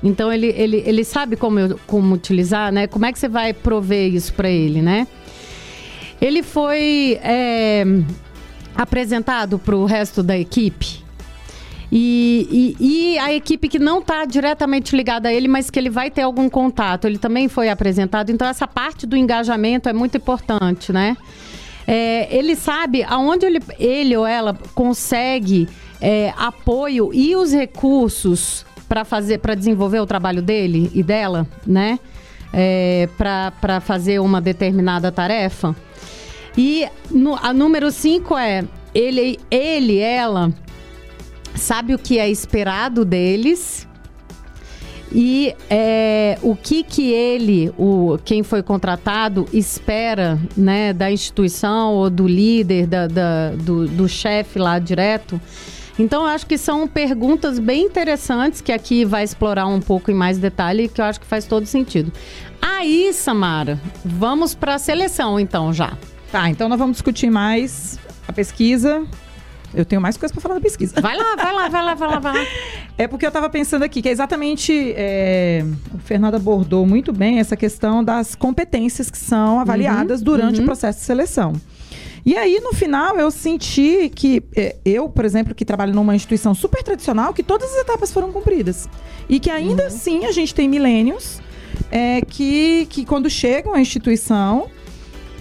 Então 0.03 0.33
ele, 0.33 0.49
ele, 0.49 0.83
ele 0.85 1.05
sabe 1.05 1.37
como, 1.37 1.79
como 1.87 2.13
utilizar, 2.13 2.73
né? 2.73 2.89
Como 2.89 3.07
é 3.07 3.13
que 3.13 3.19
você 3.21 3.29
vai 3.29 3.53
prover 3.53 4.13
isso 4.13 4.35
para 4.35 4.51
ele, 4.51 4.83
né? 4.83 5.07
Ele 6.21 6.43
foi 6.43 7.21
é, 7.23 7.85
apresentado 8.75 9.57
para 9.57 9.77
o 9.77 9.85
resto 9.85 10.21
da 10.21 10.37
equipe. 10.37 11.05
E, 11.93 12.77
e, 12.81 13.13
e, 13.15 13.19
a 13.21 13.33
equipe 13.33 13.69
que 13.69 13.79
não 13.79 14.01
está 14.01 14.25
diretamente 14.25 14.97
ligada 14.97 15.29
a 15.29 15.33
ele, 15.33 15.47
mas 15.47 15.71
que 15.71 15.79
ele 15.79 15.91
vai 15.91 16.11
ter 16.11 16.23
algum 16.23 16.51
contato, 16.51 17.07
ele 17.07 17.19
também 17.19 17.49
foi 17.49 17.69
apresentado. 17.69 18.31
Então, 18.31 18.49
essa 18.49 18.67
parte 18.67 19.07
do 19.07 19.17
engajamento 19.17 19.89
é 19.89 19.93
muito 19.93 20.17
importante, 20.17 20.93
né? 20.93 21.17
É, 21.93 22.29
ele 22.31 22.55
sabe 22.55 23.03
aonde 23.03 23.45
ele, 23.45 23.59
ele 23.77 24.17
ou 24.17 24.25
ela 24.25 24.57
consegue 24.77 25.69
é, 26.01 26.33
apoio 26.37 27.11
e 27.13 27.35
os 27.35 27.53
recursos 27.53 28.65
para 28.89 29.05
fazer, 29.05 29.39
para 29.39 29.57
desenvolver 29.57 29.99
o 29.99 30.07
trabalho 30.07 30.41
dele 30.41 30.89
e 30.95 31.03
dela, 31.03 31.49
né? 31.67 31.99
É, 32.53 33.09
para 33.19 33.81
fazer 33.81 34.21
uma 34.21 34.41
determinada 34.41 35.11
tarefa. 35.11 35.75
E 36.57 36.87
no, 37.11 37.35
a 37.35 37.53
número 37.53 37.91
5 37.91 38.39
é 38.39 38.65
ele, 38.95 39.41
ele, 39.51 39.99
ela 39.99 40.53
sabe 41.57 41.93
o 41.93 41.99
que 41.99 42.21
é 42.21 42.31
esperado 42.31 43.05
deles 43.05 43.89
e 45.13 45.55
é, 45.69 46.39
o 46.43 46.55
que 46.55 46.85
que 46.85 47.13
ele, 47.13 47.73
o, 47.77 48.19
quem 48.25 48.43
foi 48.43 48.63
contratado, 48.63 49.49
espera 49.53 50.39
né, 50.57 50.93
da 50.93 51.11
instituição 51.11 51.95
ou 51.95 52.09
do 52.09 52.27
líder, 52.27 52.87
da, 52.87 53.07
da 53.07 53.51
do, 53.51 53.89
do 53.89 54.09
chefe 54.09 54.59
lá 54.59 54.79
direto. 54.79 55.41
Então, 55.99 56.23
eu 56.23 56.29
acho 56.29 56.47
que 56.47 56.57
são 56.57 56.89
perguntas 56.89 57.59
bem 57.59 57.85
interessantes 57.85 58.61
que 58.61 58.73
aqui 58.73 59.05
vai 59.05 59.25
explorar 59.25 59.67
um 59.67 59.81
pouco 59.81 60.11
em 60.11 60.15
mais 60.15 60.39
detalhe 60.39 60.89
que 60.89 61.01
eu 61.01 61.05
acho 61.05 61.21
que 61.21 61.27
faz 61.27 61.45
todo 61.45 61.67
sentido. 61.67 62.11
Aí, 62.63 63.13
Samara, 63.13 63.79
vamos 64.05 64.55
para 64.55 64.77
a 64.77 64.79
seleção 64.79 65.39
então 65.39 65.73
já. 65.73 65.93
Tá, 66.31 66.49
então 66.49 66.69
nós 66.69 66.79
vamos 66.79 66.95
discutir 66.95 67.29
mais 67.29 67.99
a 68.27 68.33
pesquisa, 68.33 69.05
eu 69.75 69.85
tenho 69.85 70.01
mais 70.01 70.17
coisa 70.17 70.33
para 70.33 70.41
falar 70.41 70.55
da 70.57 70.61
pesquisa. 70.61 71.01
Vai 71.01 71.17
lá, 71.17 71.37
vai 71.37 71.53
lá, 71.53 71.69
vai 71.69 71.85
lá, 71.85 71.95
vai 71.95 72.09
lá, 72.09 72.19
vai 72.19 72.33
lá. 72.33 72.51
É 72.99 73.07
porque 73.07 73.25
eu 73.25 73.29
estava 73.29 73.49
pensando 73.49 73.83
aqui 73.83 74.03
que 74.03 74.09
é 74.09 74.13
exatamente 74.13 74.93
é, 74.97 75.65
o 75.95 75.99
Fernando 75.99 76.35
abordou 76.35 76.87
muito 76.87 77.13
bem 77.13 77.39
essa 77.39 77.57
questão 77.57 78.03
das 78.03 78.35
competências 78.35 79.11
que 79.11 79.19
são 79.19 79.61
avaliadas 79.61 80.21
uhum, 80.21 80.25
durante 80.25 80.57
uhum. 80.59 80.63
o 80.63 80.67
processo 80.67 80.99
de 80.99 81.05
seleção. 81.05 81.53
E 82.25 82.37
aí, 82.37 82.61
no 82.61 82.75
final, 82.75 83.17
eu 83.17 83.31
senti 83.31 84.11
que 84.15 84.43
é, 84.55 84.77
eu, 84.85 85.09
por 85.09 85.25
exemplo, 85.25 85.55
que 85.55 85.65
trabalho 85.65 85.95
numa 85.95 86.15
instituição 86.15 86.55
super 86.55 86.83
tradicional, 86.83 87.33
que 87.33 87.43
todas 87.43 87.71
as 87.71 87.79
etapas 87.79 88.13
foram 88.13 88.31
cumpridas. 88.31 88.89
E 89.29 89.41
que 89.41 89.51
ainda 89.51 89.85
uhum. 89.85 89.89
assim 89.89 90.25
a 90.27 90.33
gente 90.33 90.55
tem 90.55 90.69
milênios 90.69 91.41
é, 91.91 92.21
que, 92.21 92.87
que, 92.91 93.05
quando 93.05 93.31
chegam 93.31 93.75
à 93.75 93.81
instituição, 93.81 94.69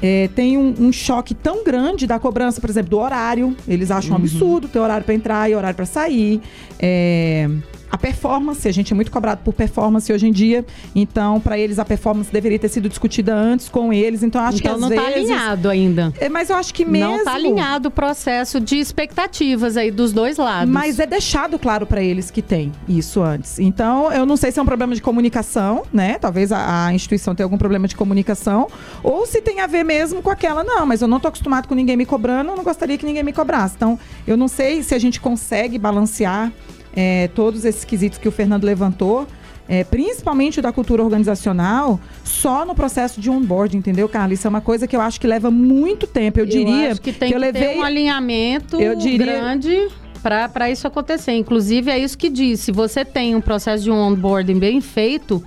é, 0.02 0.30
tem 0.34 0.58
um, 0.58 0.74
um, 0.80 0.92
choque 0.92 1.34
tão 1.34 1.64
grande 1.64 2.08
da 2.08 2.18
cobrança, 2.20 2.62
por 2.62 2.70
exemplo, 2.70 2.90
do 2.90 3.00
horário. 3.00 3.56
Eles 3.68 3.92
acham 3.92 4.12
uhum. 4.12 4.22
um 4.22 4.26
absurdo 4.26 4.68
ter 4.68 4.80
horário 4.80 5.06
para 5.06 5.14
entrar 5.14 5.50
e 5.50 5.56
horário 5.56 5.76
para 5.76 5.86
sair. 5.86 6.42
É, 6.80 7.50
a 7.92 7.98
performance, 7.98 8.68
a 8.68 8.72
gente 8.72 8.94
é 8.94 8.96
muito 8.96 9.12
cobrado 9.12 9.42
por 9.44 9.54
performance 9.54 10.12
hoje 10.12 10.28
em 10.28 10.32
dia. 10.32 10.66
Então, 10.96 11.40
para 11.40 11.58
eles, 11.58 11.80
a 11.80 11.86
performance 11.86 12.32
deveria 12.32 12.60
ter 12.60 12.70
sido 12.70 12.88
discutida 12.88 13.34
antes 13.34 13.68
com 13.68 13.92
eles. 13.92 14.22
Então, 14.24 14.42
acho 14.42 14.60
então, 14.60 14.72
que 14.72 14.76
às 14.76 14.82
não 14.82 14.90
está 14.90 15.08
alinhado 15.08 15.70
ainda. 15.70 16.14
É, 16.20 16.30
mas 16.30 16.50
eu 16.50 16.56
acho 16.56 16.74
que 16.74 16.86
mesmo. 16.86 17.10
Não 17.10 17.18
está 17.18 17.34
alinhado 17.34 17.90
o 17.90 17.92
processo 17.92 18.60
de 18.60 18.78
expectativas 18.78 19.76
aí 19.78 19.90
dos 19.90 20.14
dois 20.14 20.38
lados. 20.38 20.72
Mas 20.72 21.00
é 21.00 21.06
deixado 21.06 21.58
claro 21.58 21.86
para 21.86 22.02
eles 22.02 22.30
que 22.30 22.42
tem 22.42 22.72
isso 22.88 23.22
antes. 23.22 23.60
Então, 23.60 24.12
eu 24.12 24.26
não 24.26 24.38
sei 24.38 24.52
se 24.52 24.60
é 24.60 24.62
um 24.62 24.66
problema 24.66 24.94
de 24.94 25.02
comunicação, 25.02 25.84
né? 25.92 26.18
Talvez 26.20 26.52
a, 26.52 26.86
a 26.86 26.94
instituição 26.94 27.34
tenha 27.34 27.46
algum 27.46 27.58
problema 27.58 27.88
de 27.88 27.96
comunicação. 27.96 28.68
Ou 29.04 29.26
se 29.26 29.42
tem 29.42 29.62
a 29.62 29.68
ver 29.68 29.84
mesmo 29.84 30.22
com 30.22 30.30
aquela, 30.30 30.64
não, 30.64 30.86
mas 30.86 31.02
eu 31.02 31.08
não 31.08 31.18
estou 31.18 31.30
acostumado 31.30 31.68
com 31.68 31.74
ninguém 31.74 31.98
me 31.98 32.06
cobrando, 32.06 32.52
eu 32.52 32.56
não 32.56 32.64
gostaria 32.64 32.98
que 32.98 33.06
ninguém 33.06 33.24
me 33.24 33.34
cobrasse. 33.34 33.76
Então, 33.76 34.00
eu 34.28 34.38
não 34.38 34.48
sei 34.48 34.84
se 34.84 34.94
a 34.94 35.00
gente 35.00 35.20
consegue 35.20 35.78
balancear 35.78 36.52
é, 36.96 37.30
todos 37.30 37.66
esses 37.66 37.84
quesitos 37.84 38.18
que 38.18 38.28
o 38.28 38.32
Fernando 38.32 38.64
levantou, 38.64 39.28
é, 39.68 39.84
principalmente 39.84 40.62
da 40.62 40.72
cultura 40.72 41.04
organizacional, 41.04 42.00
só 42.24 42.66
no 42.66 42.74
processo 42.74 43.22
de 43.22 43.30
onboard, 43.30 43.78
entendeu, 43.78 44.10
Carla? 44.10 44.34
Isso 44.34 44.48
é 44.48 44.50
uma 44.50 44.62
coisa 44.62 44.88
que 44.88 44.96
eu 44.96 45.02
acho 45.02 45.22
que 45.22 45.28
leva 45.28 45.52
muito 45.52 46.08
tempo. 46.08 46.40
Eu, 46.40 46.46
eu 46.46 46.50
diria 46.50 46.96
que 46.96 47.14
tem 47.14 47.30
que, 47.30 47.36
eu 47.36 47.40
levei, 47.40 47.62
ter 47.62 47.78
um 47.78 47.84
alinhamento 47.84 48.82
eu 48.82 48.96
diria, 48.96 49.18
grande. 49.26 49.88
para 50.24 50.72
isso 50.72 50.88
acontecer. 50.88 51.34
Inclusive, 51.34 51.92
é 51.92 52.00
isso 52.00 52.18
que 52.18 52.30
diz. 52.30 52.62
Se 52.62 52.72
você 52.72 53.06
tem 53.06 53.36
um 53.36 53.42
processo 53.42 53.84
de 53.84 53.92
onboarding 53.92 54.58
bem 54.58 54.82
feito, 54.82 55.44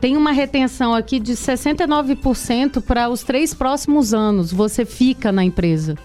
tem 0.00 0.16
uma 0.16 0.30
retenção 0.30 0.94
aqui 0.94 1.18
de 1.18 1.32
69% 1.32 2.80
para 2.80 3.08
os 3.08 3.24
três 3.24 3.52
próximos 3.52 4.14
anos. 4.14 4.52
Você 4.52 4.84
fica 4.84 5.32
na 5.32 5.42
empresa. 5.42 5.96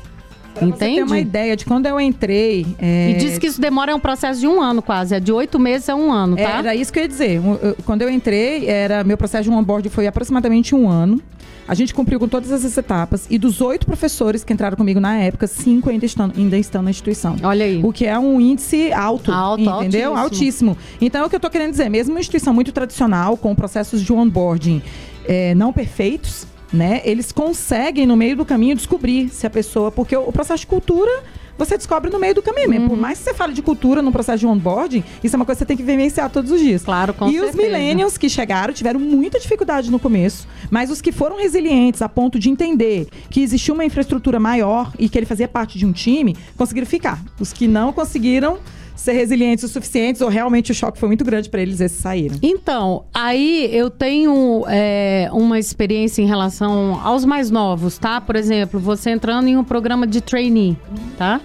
Pra 0.60 0.68
Entende? 0.68 0.80
Você 0.80 0.96
tem 0.96 1.04
uma 1.04 1.20
ideia 1.20 1.56
de 1.56 1.66
quando 1.66 1.86
eu 1.86 2.00
entrei. 2.00 2.66
É... 2.78 3.12
E 3.12 3.14
diz 3.16 3.38
que 3.38 3.48
isso 3.48 3.60
demora 3.60 3.96
um 3.96 4.00
processo 4.00 4.40
de 4.40 4.48
um 4.48 4.62
ano 4.62 4.82
quase, 4.82 5.16
é 5.16 5.20
de 5.20 5.32
oito 5.32 5.58
meses 5.58 5.90
a 5.90 5.96
um 5.96 6.12
ano, 6.12 6.36
tá? 6.36 6.60
Era 6.60 6.76
isso 6.76 6.92
que 6.92 7.00
eu 7.00 7.04
ia 7.04 7.10
dizer. 7.10 7.42
Quando 7.86 8.02
eu 8.02 8.10
entrei, 8.10 8.68
era 8.68 9.04
meu 9.04 9.18
processo 9.18 9.44
de 9.44 9.50
onboard 9.50 9.90
foi 9.90 10.06
aproximadamente 10.06 10.76
um 10.76 10.88
ano. 10.90 11.22
A 11.68 11.76
gente 11.76 11.94
cumpriu 11.94 12.20
com 12.20 12.28
todas 12.28 12.52
essas 12.52 12.76
etapas 12.76 13.28
e 13.30 13.38
dos 13.38 13.62
oito 13.62 13.86
professores 13.86 14.44
que 14.44 14.52
entraram 14.52 14.76
comigo 14.76 15.00
na 15.00 15.18
época, 15.18 15.46
cinco 15.46 15.90
ainda 15.92 16.04
estão, 16.04 16.32
ainda 16.36 16.58
estão 16.58 16.82
na 16.82 16.90
instituição. 16.90 17.36
Olha 17.44 17.64
aí. 17.64 17.80
O 17.84 17.94
que 17.94 18.08
é 18.08 18.18
um 18.18 18.42
índice 18.42 18.92
alto, 18.92 19.32
alto 19.32 19.62
entendeu? 19.62 20.16
Altíssimo. 20.18 20.72
altíssimo. 20.72 20.78
Então, 21.00 21.22
é 21.22 21.26
o 21.26 21.30
que 21.30 21.36
eu 21.36 21.38
estou 21.38 21.52
querendo 21.52 21.70
dizer, 21.70 21.88
mesmo 21.88 22.14
uma 22.14 22.20
instituição 22.20 22.56
muito 22.56 22.72
tradicional, 22.72 23.38
com 23.38 23.54
processos 23.54 24.02
de 24.02 24.12
onboarding 24.12 24.82
é, 25.28 25.54
não 25.54 25.72
perfeitos, 25.72 26.48
né? 26.72 27.02
Eles 27.04 27.32
conseguem, 27.32 28.06
no 28.06 28.16
meio 28.16 28.36
do 28.36 28.46
caminho, 28.46 28.76
descobrir 28.76 29.30
se 29.30 29.46
a 29.46 29.50
pessoa. 29.50 29.92
Porque 29.92 30.16
o, 30.16 30.32
processo 30.32 30.62
de 30.62 30.68
cultura 30.68 31.24
você 31.58 31.76
descobre 31.76 32.10
no 32.10 32.18
meio 32.18 32.34
do 32.34 32.42
caminho. 32.42 32.72
Uhum. 32.84 32.88
Por 32.88 32.98
mais 32.98 33.18
que 33.18 33.26
você 33.26 33.34
fale 33.34 33.52
de 33.52 33.62
cultura 33.62 34.02
no 34.02 34.14
processo 34.14 34.40
de 34.40 34.48
onboarding, 34.48 35.04
isso 35.22 35.36
é 35.36 35.38
uma 35.38 35.46
coisa 35.46 35.58
que 35.58 35.60
você 35.60 35.66
tem 35.66 35.76
que 35.76 35.84
vivenciar 35.84 36.30
todos 36.30 36.52
os 36.52 36.62
dias. 36.62 36.84
Claro, 36.84 37.14
com 37.14 37.28
E 37.28 37.34
certeza. 37.34 37.52
os 37.52 37.56
millennials 37.58 38.18
que 38.18 38.30
chegaram 38.30 38.74
tiveram 38.74 38.98
muita 38.98 39.38
dificuldade 39.38 39.92
no 39.92 40.00
começo, 40.00 40.48
mas 40.72 40.90
os 40.90 41.02
que 41.02 41.12
foram 41.12 41.38
resilientes 41.38 42.02
a 42.02 42.08
ponto 42.08 42.40
de 42.40 42.50
entender 42.50 43.10
que 43.30 43.42
existia 43.42 43.74
uma 43.74 43.84
infraestrutura 43.84 44.40
maior 44.40 44.94
e 44.98 45.10
que 45.10 45.18
ele 45.20 45.26
fazia 45.26 45.50
parte 45.50 45.78
de 45.78 45.86
um 45.86 45.92
time, 45.92 46.38
conseguiram 46.56 46.88
ficar. 46.88 47.22
Os 47.38 47.52
que 47.52 47.68
não 47.68 47.92
conseguiram 47.92 48.58
ser 49.00 49.14
resilientes 49.14 49.64
o 49.64 49.68
suficientes 49.68 50.22
ou 50.22 50.30
realmente 50.30 50.72
o 50.72 50.76
choque 50.76 51.00
foi 51.00 51.08
muito 51.08 51.24
grande 51.24 51.50
para 51.50 51.62
eles, 51.62 51.80
esses 51.80 52.00
saíram? 52.00 52.38
Então, 52.42 53.06
aí 53.14 53.70
eu 53.72 53.90
tenho 53.90 54.66
é, 54.68 55.30
uma 55.32 55.58
experiência 55.58 56.22
em 56.22 56.26
relação 56.26 57.00
aos 57.02 57.24
mais 57.24 57.50
novos, 57.50 57.98
tá? 57.98 58.20
Por 58.20 58.36
exemplo, 58.36 58.80
você 58.80 59.12
entrando 59.12 59.48
em 59.48 59.58
um 59.58 59.64
programa 59.64 60.06
de 60.06 60.20
trainee, 60.20 60.78
tá? 61.18 61.40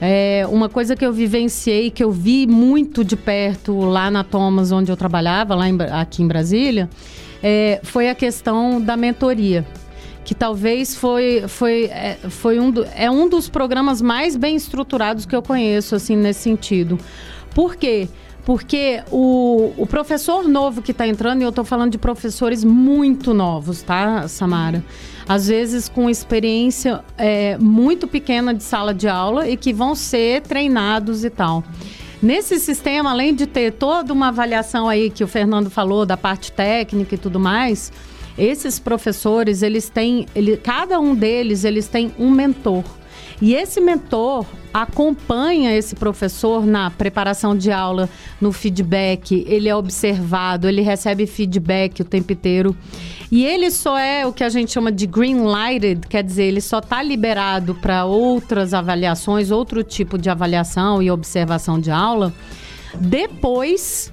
É, 0.00 0.44
uma 0.50 0.68
coisa 0.68 0.94
que 0.94 1.06
eu 1.06 1.12
vivenciei, 1.12 1.90
que 1.90 2.04
eu 2.04 2.10
vi 2.10 2.46
muito 2.46 3.04
de 3.04 3.16
perto 3.16 3.80
lá 3.80 4.10
na 4.10 4.22
Thomas, 4.22 4.72
onde 4.72 4.90
eu 4.92 4.96
trabalhava, 4.96 5.54
lá 5.54 5.68
em, 5.68 5.78
aqui 5.92 6.22
em 6.22 6.26
Brasília, 6.26 6.90
é, 7.42 7.80
foi 7.82 8.10
a 8.10 8.14
questão 8.14 8.80
da 8.80 8.96
mentoria 8.96 9.64
que 10.24 10.34
talvez 10.34 10.94
foi, 10.94 11.44
foi, 11.48 11.84
é, 11.84 12.18
foi 12.28 12.58
um, 12.58 12.70
do, 12.70 12.86
é 12.94 13.10
um 13.10 13.28
dos 13.28 13.48
programas 13.48 14.00
mais 14.00 14.36
bem 14.36 14.54
estruturados 14.54 15.26
que 15.26 15.34
eu 15.34 15.42
conheço, 15.42 15.94
assim, 15.94 16.16
nesse 16.16 16.40
sentido. 16.40 16.98
Por 17.54 17.76
quê? 17.76 18.08
Porque 18.44 19.02
o, 19.10 19.72
o 19.76 19.86
professor 19.86 20.48
novo 20.48 20.82
que 20.82 20.90
está 20.90 21.06
entrando, 21.06 21.42
e 21.42 21.44
eu 21.44 21.50
estou 21.50 21.64
falando 21.64 21.92
de 21.92 21.98
professores 21.98 22.64
muito 22.64 23.32
novos, 23.32 23.82
tá, 23.82 24.26
Samara? 24.26 24.84
Às 25.28 25.46
vezes 25.46 25.88
com 25.88 26.10
experiência 26.10 27.04
é, 27.16 27.56
muito 27.58 28.08
pequena 28.08 28.52
de 28.52 28.64
sala 28.64 28.92
de 28.92 29.06
aula 29.06 29.48
e 29.48 29.56
que 29.56 29.72
vão 29.72 29.94
ser 29.94 30.42
treinados 30.42 31.24
e 31.24 31.30
tal. 31.30 31.62
Nesse 32.20 32.58
sistema, 32.58 33.10
além 33.10 33.34
de 33.34 33.46
ter 33.46 33.72
toda 33.72 34.12
uma 34.12 34.28
avaliação 34.28 34.88
aí 34.88 35.10
que 35.10 35.22
o 35.22 35.28
Fernando 35.28 35.70
falou 35.70 36.04
da 36.04 36.16
parte 36.16 36.50
técnica 36.52 37.14
e 37.14 37.18
tudo 37.18 37.38
mais, 37.38 37.92
esses 38.36 38.78
professores, 38.78 39.62
eles 39.62 39.88
têm, 39.88 40.26
ele, 40.34 40.56
cada 40.56 40.98
um 40.98 41.14
deles, 41.14 41.64
eles 41.64 41.88
têm 41.88 42.12
um 42.18 42.30
mentor. 42.30 42.84
E 43.40 43.54
esse 43.54 43.80
mentor 43.80 44.46
acompanha 44.72 45.76
esse 45.76 45.96
professor 45.96 46.64
na 46.64 46.90
preparação 46.90 47.56
de 47.56 47.72
aula, 47.72 48.08
no 48.40 48.52
feedback, 48.52 49.44
ele 49.48 49.68
é 49.68 49.74
observado, 49.74 50.68
ele 50.68 50.80
recebe 50.80 51.26
feedback 51.26 52.00
o 52.00 52.04
tempo 52.04 52.32
inteiro. 52.32 52.76
E 53.30 53.44
ele 53.44 53.70
só 53.70 53.98
é 53.98 54.24
o 54.24 54.32
que 54.32 54.44
a 54.44 54.48
gente 54.48 54.70
chama 54.70 54.92
de 54.92 55.06
green 55.08 55.42
lighted, 55.42 56.06
quer 56.06 56.22
dizer, 56.22 56.44
ele 56.44 56.60
só 56.60 56.78
está 56.78 57.02
liberado 57.02 57.74
para 57.74 58.04
outras 58.04 58.72
avaliações, 58.72 59.50
outro 59.50 59.82
tipo 59.82 60.16
de 60.16 60.30
avaliação 60.30 61.02
e 61.02 61.10
observação 61.10 61.80
de 61.80 61.90
aula, 61.90 62.32
depois 62.94 64.11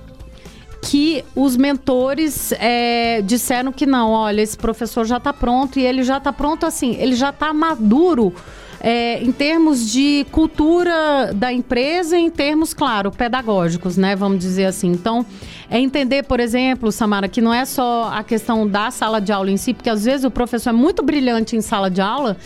que 0.81 1.23
os 1.35 1.57
mentores 1.57 2.51
é, 2.53 3.21
disseram 3.21 3.71
que 3.71 3.85
não, 3.85 4.11
olha, 4.11 4.41
esse 4.41 4.57
professor 4.57 5.05
já 5.05 5.17
está 5.17 5.33
pronto 5.33 5.79
e 5.79 5.85
ele 5.85 6.03
já 6.03 6.17
está 6.17 6.31
pronto 6.31 6.65
assim, 6.65 6.95
ele 6.99 7.15
já 7.15 7.29
está 7.29 7.53
maduro 7.53 8.33
é, 8.81 9.21
em 9.21 9.31
termos 9.31 9.91
de 9.91 10.25
cultura 10.31 11.33
da 11.33 11.51
empresa, 11.51 12.17
em 12.17 12.29
termos, 12.29 12.73
claro, 12.73 13.11
pedagógicos, 13.11 13.97
né? 13.97 14.15
Vamos 14.15 14.39
dizer 14.39 14.65
assim. 14.65 14.87
Então, 14.87 15.25
é 15.69 15.79
entender, 15.79 16.23
por 16.23 16.39
exemplo, 16.39 16.91
Samara, 16.91 17.27
que 17.27 17.41
não 17.41 17.53
é 17.53 17.63
só 17.63 18.11
a 18.11 18.23
questão 18.23 18.67
da 18.67 18.89
sala 18.89 19.21
de 19.21 19.31
aula 19.31 19.51
em 19.51 19.57
si, 19.57 19.73
porque 19.73 19.89
às 19.89 20.03
vezes 20.03 20.23
o 20.23 20.31
professor 20.31 20.71
é 20.71 20.73
muito 20.73 21.03
brilhante 21.03 21.55
em 21.55 21.61
sala 21.61 21.91
de 21.91 22.01
aula, 22.01 22.37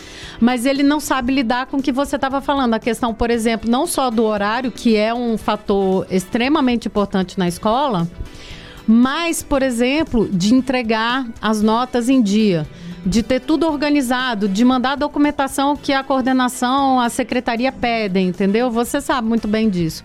mas 0.42 0.65
ele 0.65 0.84
não 0.84 1.00
sabe 1.00 1.34
lidar 1.34 1.68
com 1.68 1.77
o 1.77 1.82
que 1.82 1.92
você 1.92 2.18
estava 2.18 2.42
falando. 2.42 2.74
A 2.74 2.80
questão, 2.80 3.13
por 3.13 3.32
exemplo, 3.32 3.70
não 3.70 3.88
só 3.88 4.10
do 4.10 4.24
horário, 4.24 4.72
que 4.72 4.98
é 4.98 5.13
um 5.13 5.38
fator 5.38 6.06
extremamente 6.10 6.88
importante 6.88 7.39
na 7.39 7.48
escola, 7.48 8.08
mas, 8.86 9.42
por 9.42 9.63
exemplo, 9.63 10.27
de 10.27 10.53
entregar 10.53 11.25
as 11.42 11.62
notas 11.62 12.10
em 12.10 12.22
dia 12.22 12.68
de 13.05 13.22
ter 13.22 13.41
tudo 13.41 13.67
organizado, 13.67 14.48
de 14.48 14.63
mandar 14.63 14.93
a 14.93 14.95
documentação 14.95 15.75
que 15.75 15.91
a 15.91 16.03
coordenação, 16.03 17.00
a 17.00 17.10
secretaria 17.10 17.72
pedem, 17.72 18.29
entendeu? 18.29 18.72
Você 18.72 19.01
sabe 19.01 19.27
muito 19.27 19.48
bem 19.48 19.69
disso. 19.69 20.03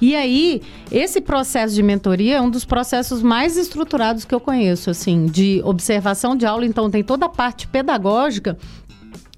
E 0.00 0.14
aí, 0.14 0.62
esse 0.90 1.20
processo 1.20 1.74
de 1.74 1.82
mentoria 1.82 2.36
é 2.36 2.40
um 2.40 2.50
dos 2.50 2.64
processos 2.64 3.22
mais 3.22 3.56
estruturados 3.56 4.24
que 4.24 4.34
eu 4.34 4.40
conheço, 4.40 4.90
assim, 4.90 5.26
de 5.26 5.60
observação 5.64 6.36
de 6.36 6.46
aula. 6.46 6.64
Então, 6.64 6.90
tem 6.90 7.02
toda 7.02 7.26
a 7.26 7.30
parte 7.30 7.66
pedagógica 7.66 8.56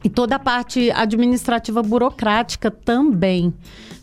e 0.05 0.11
toda 0.11 0.37
a 0.37 0.39
parte 0.39 0.91
administrativa 0.91 1.83
burocrática 1.83 2.71
também, 2.71 3.55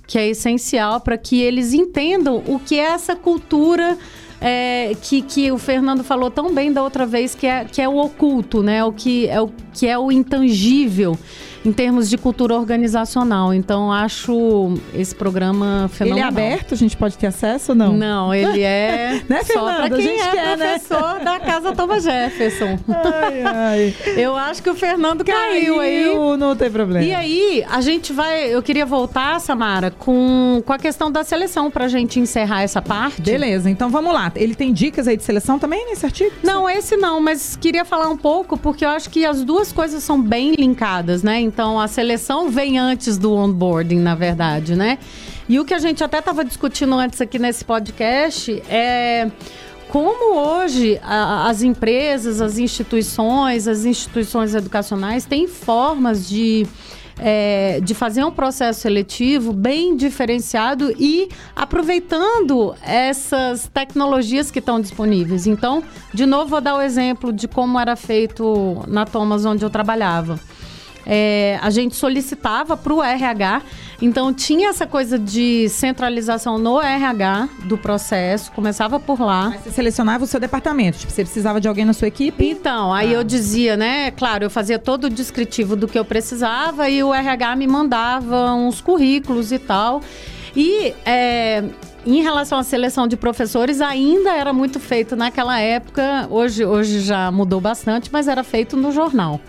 que 0.07 0.17
é 0.17 0.27
essencial 0.27 0.99
para 0.99 1.17
que 1.17 1.39
eles 1.41 1.73
entendam 1.73 2.41
o 2.47 2.59
que 2.59 2.79
é 2.79 2.85
essa 2.85 3.15
cultura 3.15 3.97
é, 4.39 4.95
que, 5.01 5.21
que 5.21 5.51
o 5.51 5.57
Fernando 5.57 6.03
falou 6.03 6.29
tão 6.29 6.53
bem 6.53 6.71
da 6.71 6.83
outra 6.83 7.05
vez, 7.05 7.35
que 7.35 7.47
é, 7.47 7.65
que 7.65 7.81
é 7.81 7.87
o 7.87 7.97
oculto, 7.97 8.61
né? 8.61 8.83
O 8.83 8.91
que 8.91 9.27
é 9.27 9.41
o, 9.41 9.49
que 9.73 9.87
é 9.87 9.97
o 9.97 10.11
intangível 10.11 11.17
em 11.65 11.73
termos 11.73 12.09
de 12.09 12.17
cultura 12.17 12.55
organizacional. 12.55 13.53
Então, 13.53 13.91
acho 13.91 14.77
esse 14.93 15.15
programa 15.15 15.89
fenomenal. 15.91 16.29
Ele 16.29 16.39
é 16.39 16.45
aberto? 16.45 16.73
A 16.73 16.77
gente 16.77 16.95
pode 16.95 17.17
ter 17.17 17.27
acesso 17.27 17.71
ou 17.71 17.75
não? 17.75 17.93
Não, 17.93 18.33
ele 18.33 18.61
é 18.61 19.21
né, 19.27 19.43
só 19.43 19.63
para 19.63 19.89
quem 19.89 20.19
é 20.19 20.31
quer, 20.31 20.57
né? 20.57 20.79
professor 20.79 21.15
né? 21.15 21.23
da 21.25 21.39
Casa 21.39 21.75
Thomas 21.75 22.03
Jefferson. 22.03 22.79
Ai, 22.87 23.43
ai. 23.43 23.95
Eu 24.15 24.35
acho 24.35 24.61
que 24.61 24.69
o 24.69 24.75
Fernando 24.75 25.23
caiu, 25.23 25.77
caiu 25.77 25.79
aí. 25.79 26.37
Não 26.37 26.55
tem 26.55 26.69
problema. 26.69 27.05
E 27.05 27.13
aí, 27.13 27.65
a 27.69 27.81
gente 27.81 28.13
vai... 28.13 28.53
Eu 28.53 28.61
queria 28.61 28.85
voltar, 28.85 29.39
Samara, 29.39 29.91
com, 29.91 30.61
com 30.65 30.73
a 30.73 30.77
questão 30.77 31.11
da 31.11 31.23
seleção 31.23 31.71
para 31.71 31.85
a 31.85 31.87
gente 31.87 32.19
encerrar 32.19 32.61
essa 32.61 32.81
parte. 32.81 33.21
Beleza, 33.21 33.69
então 33.69 33.89
vamos 33.89 34.13
lá. 34.13 34.31
Ele 34.35 34.53
tem 34.53 34.71
dicas 34.71 35.07
aí 35.07 35.17
de 35.17 35.23
seleção 35.23 35.57
também 35.57 35.85
nesse 35.85 36.05
artigo? 36.05 36.31
Não, 36.43 36.69
esse 36.69 36.95
não, 36.95 37.19
mas 37.19 37.55
queria 37.55 37.83
falar 37.83 38.09
um 38.09 38.17
pouco, 38.17 38.57
porque 38.57 38.85
eu 38.85 38.89
acho 38.89 39.09
que 39.09 39.25
as 39.25 39.43
duas 39.43 39.71
coisas 39.71 40.03
são 40.03 40.21
bem 40.21 40.53
linkadas, 40.53 41.23
né? 41.23 41.39
Então, 41.55 41.79
a 41.79 41.87
seleção 41.87 42.49
vem 42.49 42.77
antes 42.77 43.17
do 43.17 43.33
onboarding, 43.33 43.99
na 43.99 44.13
verdade, 44.13 44.75
né? 44.75 44.99
E 45.47 45.57
o 45.57 45.63
que 45.63 45.73
a 45.73 45.79
gente 45.79 46.03
até 46.03 46.19
estava 46.19 46.43
discutindo 46.43 46.93
antes 46.95 47.21
aqui 47.21 47.39
nesse 47.39 47.63
podcast 47.63 48.61
é 48.69 49.31
como 49.87 50.37
hoje 50.37 50.99
a, 51.01 51.47
as 51.47 51.63
empresas, 51.63 52.41
as 52.41 52.57
instituições, 52.57 53.69
as 53.69 53.85
instituições 53.85 54.53
educacionais 54.53 55.23
têm 55.23 55.47
formas 55.47 56.27
de 56.27 56.67
é, 57.17 57.79
de 57.81 57.93
fazer 57.93 58.25
um 58.25 58.31
processo 58.31 58.81
seletivo 58.81 59.53
bem 59.53 59.95
diferenciado 59.95 60.93
e 60.99 61.29
aproveitando 61.55 62.75
essas 62.85 63.69
tecnologias 63.73 64.51
que 64.51 64.59
estão 64.59 64.81
disponíveis. 64.81 65.47
Então, 65.47 65.81
de 66.13 66.25
novo, 66.25 66.47
vou 66.49 66.59
dar 66.59 66.75
o 66.75 66.81
exemplo 66.81 67.31
de 67.31 67.47
como 67.47 67.79
era 67.79 67.95
feito 67.95 68.83
na 68.89 69.05
Thomas, 69.05 69.45
onde 69.45 69.63
eu 69.63 69.69
trabalhava 69.69 70.37
é, 71.05 71.59
a 71.61 71.69
gente 71.69 71.95
solicitava 71.95 72.75
para 72.75 72.93
o 72.93 73.03
RH. 73.03 73.61
Então 74.01 74.33
tinha 74.33 74.69
essa 74.69 74.85
coisa 74.85 75.17
de 75.17 75.69
centralização 75.69 76.57
no 76.57 76.81
RH 76.81 77.47
do 77.63 77.77
processo, 77.77 78.51
começava 78.51 78.99
por 78.99 79.21
lá. 79.21 79.51
Mas 79.51 79.61
você 79.61 79.71
selecionava 79.71 80.23
o 80.23 80.27
seu 80.27 80.39
departamento, 80.39 80.97
tipo, 80.97 81.11
você 81.11 81.23
precisava 81.23 81.61
de 81.61 81.67
alguém 81.67 81.85
na 81.85 81.93
sua 81.93 82.07
equipe? 82.07 82.45
Então, 82.45 82.93
aí 82.93 83.11
ah. 83.11 83.19
eu 83.19 83.23
dizia, 83.23 83.77
né, 83.77 84.11
claro, 84.11 84.43
eu 84.43 84.49
fazia 84.49 84.77
todo 84.77 85.05
o 85.05 85.09
descritivo 85.09 85.75
do 85.75 85.87
que 85.87 85.97
eu 85.97 86.03
precisava 86.03 86.89
e 86.89 87.03
o 87.03 87.13
RH 87.13 87.55
me 87.55 87.67
mandava 87.67 88.53
uns 88.53 88.81
currículos 88.81 89.51
e 89.51 89.59
tal. 89.59 90.01
E 90.55 90.93
é, 91.05 91.63
em 92.05 92.21
relação 92.21 92.59
à 92.59 92.63
seleção 92.63 93.07
de 93.07 93.17
professores, 93.17 93.81
ainda 93.81 94.31
era 94.33 94.53
muito 94.53 94.79
feito 94.79 95.15
naquela 95.15 95.59
época. 95.59 96.27
Hoje, 96.29 96.63
hoje 96.65 96.99
já 97.01 97.31
mudou 97.31 97.59
bastante, 97.59 98.09
mas 98.11 98.27
era 98.27 98.43
feito 98.43 98.77
no 98.77 98.91
jornal. 98.91 99.39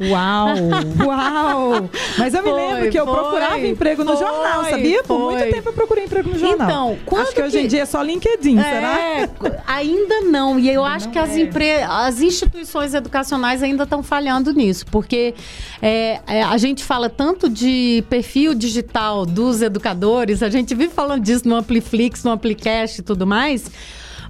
Uau! 0.00 0.48
Uau! 1.04 1.90
Mas 2.18 2.34
eu 2.34 2.42
me 2.42 2.50
Foi, 2.50 2.60
lembro 2.60 2.90
que 2.90 2.98
eu 2.98 3.04
foi, 3.06 3.14
procurava 3.14 3.66
emprego 3.66 4.04
no 4.04 4.16
foi, 4.16 4.26
jornal, 4.26 4.64
sabia? 4.64 5.02
Por 5.02 5.18
muito 5.18 5.50
tempo 5.50 5.68
eu 5.68 5.72
procurei 5.72 6.04
emprego 6.04 6.30
no 6.30 6.38
jornal. 6.38 6.68
Então, 6.68 6.98
quando 7.04 7.22
Acho 7.22 7.34
que 7.34 7.42
hoje 7.42 7.58
em 7.58 7.62
que- 7.62 7.68
dia 7.68 7.82
é 7.82 7.86
só 7.86 8.02
LinkedIn, 8.02 8.60
será? 8.60 9.00
É, 9.00 9.28
ainda 9.66 10.20
não. 10.22 10.58
E 10.58 10.70
eu 10.70 10.84
acho 10.84 11.08
que 11.10 11.18
as, 11.18 11.30
é. 11.30 11.40
empre... 11.40 11.82
as 11.82 12.20
instituições 12.20 12.94
educacionais 12.94 13.62
ainda 13.62 13.84
estão 13.84 14.02
falhando 14.02 14.52
nisso, 14.52 14.86
porque 14.90 15.34
é, 15.80 16.20
é, 16.26 16.42
a 16.42 16.56
gente 16.56 16.84
fala 16.84 17.08
tanto 17.10 17.48
de 17.48 18.04
perfil 18.08 18.54
digital 18.54 19.26
dos 19.26 19.62
educadores, 19.62 20.42
a 20.42 20.48
gente 20.50 20.74
vive 20.74 20.92
falando 20.92 21.22
disso 21.22 21.48
no 21.48 21.56
Ampliflix, 21.72 22.22
no 22.22 22.32
Amplicast 22.32 23.00
e 23.00 23.02
tudo 23.02 23.26
mais. 23.26 23.70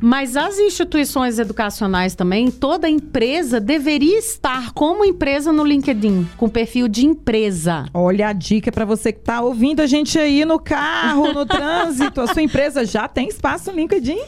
Mas 0.01 0.37
as 0.37 0.59
instituições 0.59 1.39
educacionais 1.39 2.17
também, 2.17 2.51
toda 2.51 2.89
empresa 2.89 3.61
deveria 3.61 4.19
estar 4.19 4.73
como 4.73 5.05
empresa 5.05 5.53
no 5.53 5.65
LinkedIn, 5.65 6.29
com 6.37 6.49
perfil 6.49 6.89
de 6.89 7.07
empresa. 7.07 7.87
Olha 7.95 8.29
a 8.29 8.33
dica 8.33 8.73
para 8.73 8.85
você 8.85 9.13
que 9.13 9.21
tá 9.21 9.41
ouvindo 9.41 9.81
a 9.81 9.87
gente 9.87 10.19
aí 10.19 10.45
no 10.45 10.59
carro, 10.59 11.33
no 11.33 11.47
trânsito. 11.47 12.21
A 12.21 12.27
sua 12.27 12.43
empresa 12.43 12.85
já 12.85 13.07
tem 13.07 13.29
espaço 13.29 13.71
no 13.71 13.77
LinkedIn? 13.77 14.19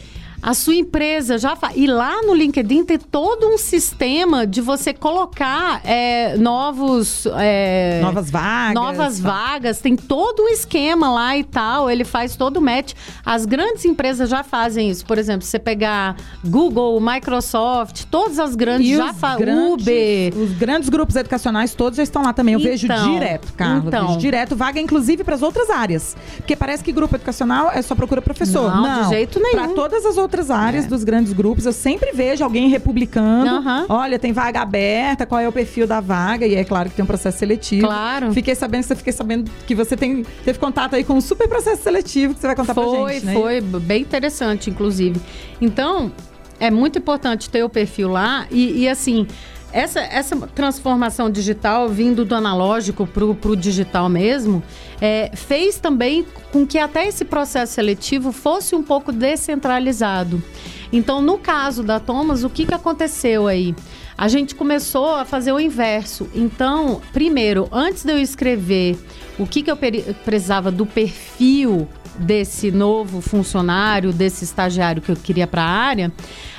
A 0.47 0.53
sua 0.53 0.75
empresa 0.75 1.39
já 1.39 1.57
faz. 1.57 1.75
E 1.75 1.87
lá 1.87 2.23
no 2.23 2.35
LinkedIn 2.35 2.85
tem 2.85 2.99
todo 2.99 3.47
um 3.49 3.57
sistema 3.57 4.47
de 4.47 4.61
você 4.61 4.93
colocar 4.93 5.81
é, 5.83 6.37
novos. 6.37 7.27
é, 7.39 7.99
Novas 8.03 8.31
vagas. 8.31 8.75
Novas 8.75 9.21
tá. 9.21 9.29
vagas, 9.31 9.81
tem 9.81 9.97
todo 9.97 10.43
um 10.43 10.49
esquema 10.49 11.11
lá 11.11 11.35
e 11.35 11.45
tal, 11.45 11.91
ele 11.91 12.05
faz 12.05 12.37
todo 12.37 12.59
o 12.59 12.61
match. 12.61 12.93
As 13.25 13.47
grandes 13.47 13.87
empresas 13.87 14.29
já 14.29 14.43
fazem 14.43 14.91
isso. 14.91 15.07
Por 15.07 15.17
exemplo, 15.17 15.47
você 15.47 15.59
pegar 15.59 16.15
Google, 16.45 17.01
Microsoft, 17.01 18.05
todas 18.11 18.39
as 18.39 18.55
grandes 18.55 18.87
E 18.91 18.97
já 18.97 19.15
fazem. 19.15 19.49
Uber. 19.49 20.37
Os 20.37 20.53
grandes 20.59 20.91
grupos 20.91 21.17
educacionais 21.17 21.75
todos 21.75 21.97
já 21.97 22.03
estão 22.03 22.23
lá 22.23 22.35
também. 22.35 22.53
Eu 22.53 22.61
vejo 22.61 22.85
Então, 22.85 23.15
direto, 23.15 23.51
Carla. 23.55 23.85
então. 23.87 24.07
Vejo 24.09 24.19
direto, 24.19 24.55
vaga 24.55 24.79
inclusive 24.79 25.25
para 25.25 25.37
as 25.37 25.43
outras 25.43 25.71
áreas. 25.71 26.15
Porque 26.37 26.55
parece 26.55 26.85
que 26.85 26.93
grupo 26.93 27.15
educacional 27.17 27.71
é 27.73 27.81
só 27.81 27.95
procura 27.95 28.21
professor. 28.21 28.75
Não, 28.77 29.05
de 29.05 29.09
jeito 29.09 29.41
nenhum. 29.41 29.55
Para 29.55 29.69
todas 29.69 30.05
as 30.05 30.19
outras 30.19 30.34
áreas 30.51 30.87
dos 30.87 31.05
grandes 31.05 31.33
grupos, 31.33 31.67
eu 31.67 31.73
sempre 31.73 32.13
vejo 32.13 32.43
alguém 32.45 32.69
republicando. 32.69 33.51
Aham. 33.51 33.87
Olha, 33.89 34.19
tem 34.19 34.33
vaga 34.33 34.61
aberta, 34.61 35.27
qual 35.27 35.41
é 35.41 35.49
o 35.49 35.53
perfil 35.53 35.87
da 35.87 36.01
vaga? 36.01 36.47
E 36.47 36.55
é 36.55 36.65
claro 36.65 36.91
que 36.91 36.97
tem 36.97 37.03
um 37.03 37.07
processo 37.07 37.39
seletivo. 37.39 37.87
Claro. 37.87 38.33
Fiquei 38.33 38.55
sabendo 38.55 38.83
que 38.83 38.89
você 38.89 38.97
fiquei 38.97 39.13
sabendo 39.13 39.51
que 39.67 39.75
você 39.75 39.97
tem, 39.97 40.25
teve 40.45 40.59
contato 40.59 40.95
aí 40.95 41.05
com 41.05 41.15
um 41.15 41.21
super 41.21 41.49
processo 41.49 41.83
seletivo 41.83 42.35
que 42.35 42.41
você 42.41 42.47
vai 42.47 42.57
contar 42.57 42.75
foi, 42.75 43.03
pra 43.03 43.13
gente, 43.13 43.27
né? 43.27 43.33
Foi, 43.35 43.61
bem 43.61 44.03
interessante, 44.03 44.71
inclusive. 44.71 45.21
Então, 45.61 46.13
é 46.59 46.71
muito 46.71 46.99
importante 46.99 47.51
ter 47.51 47.63
o 47.63 47.69
perfil 47.69 48.09
lá 48.09 48.47
e, 48.51 48.83
e, 48.83 48.89
assim. 48.89 49.27
Essa, 49.73 49.99
essa 49.99 50.37
transformação 50.55 51.29
digital, 51.29 51.89
vindo 51.89 52.25
do 52.25 52.37
analógico 52.37 53.09
para 53.09 53.25
o 53.25 53.57
digital 53.57 54.09
mesmo, 54.09 54.63
é, 55.05 55.31
fez 55.35 55.79
também 55.79 56.25
com 56.51 56.67
que 56.67 56.79
até 56.79 57.07
esse 57.07 57.27
processo 57.27 57.75
seletivo 57.75 58.33
fosse 58.33 58.75
um 58.75 58.83
pouco 58.83 59.13
descentralizado. 59.13 60.43
Então, 60.91 61.21
no 61.21 61.37
caso 61.37 61.83
da 61.83 62.01
Thomas, 62.01 62.43
o 62.43 62.49
que, 62.49 62.65
que 62.65 62.73
aconteceu 62.73 63.47
aí? 63.47 63.75
A 64.17 64.29
gente 64.29 64.55
começou 64.55 65.15
a 65.15 65.27
fazer 65.27 65.53
o 65.53 65.61
inverso. 65.61 66.27
Então, 66.35 67.03
primeiro, 67.13 67.69
antes 67.71 68.03
de 68.03 68.13
eu 68.13 68.19
escrever 68.19 68.97
o 69.39 69.47
que, 69.47 69.63
que 69.63 69.71
eu 69.71 69.77
precisava 70.25 70.71
do 70.71 70.87
perfil 70.87 71.87
desse 72.19 72.71
novo 72.71 73.21
funcionário, 73.21 74.13
desse 74.13 74.45
estagiário 74.45 75.03
que 75.03 75.11
eu 75.11 75.17
queria 75.17 75.47
para 75.47 75.63
a 75.63 75.67
área, 75.69 76.13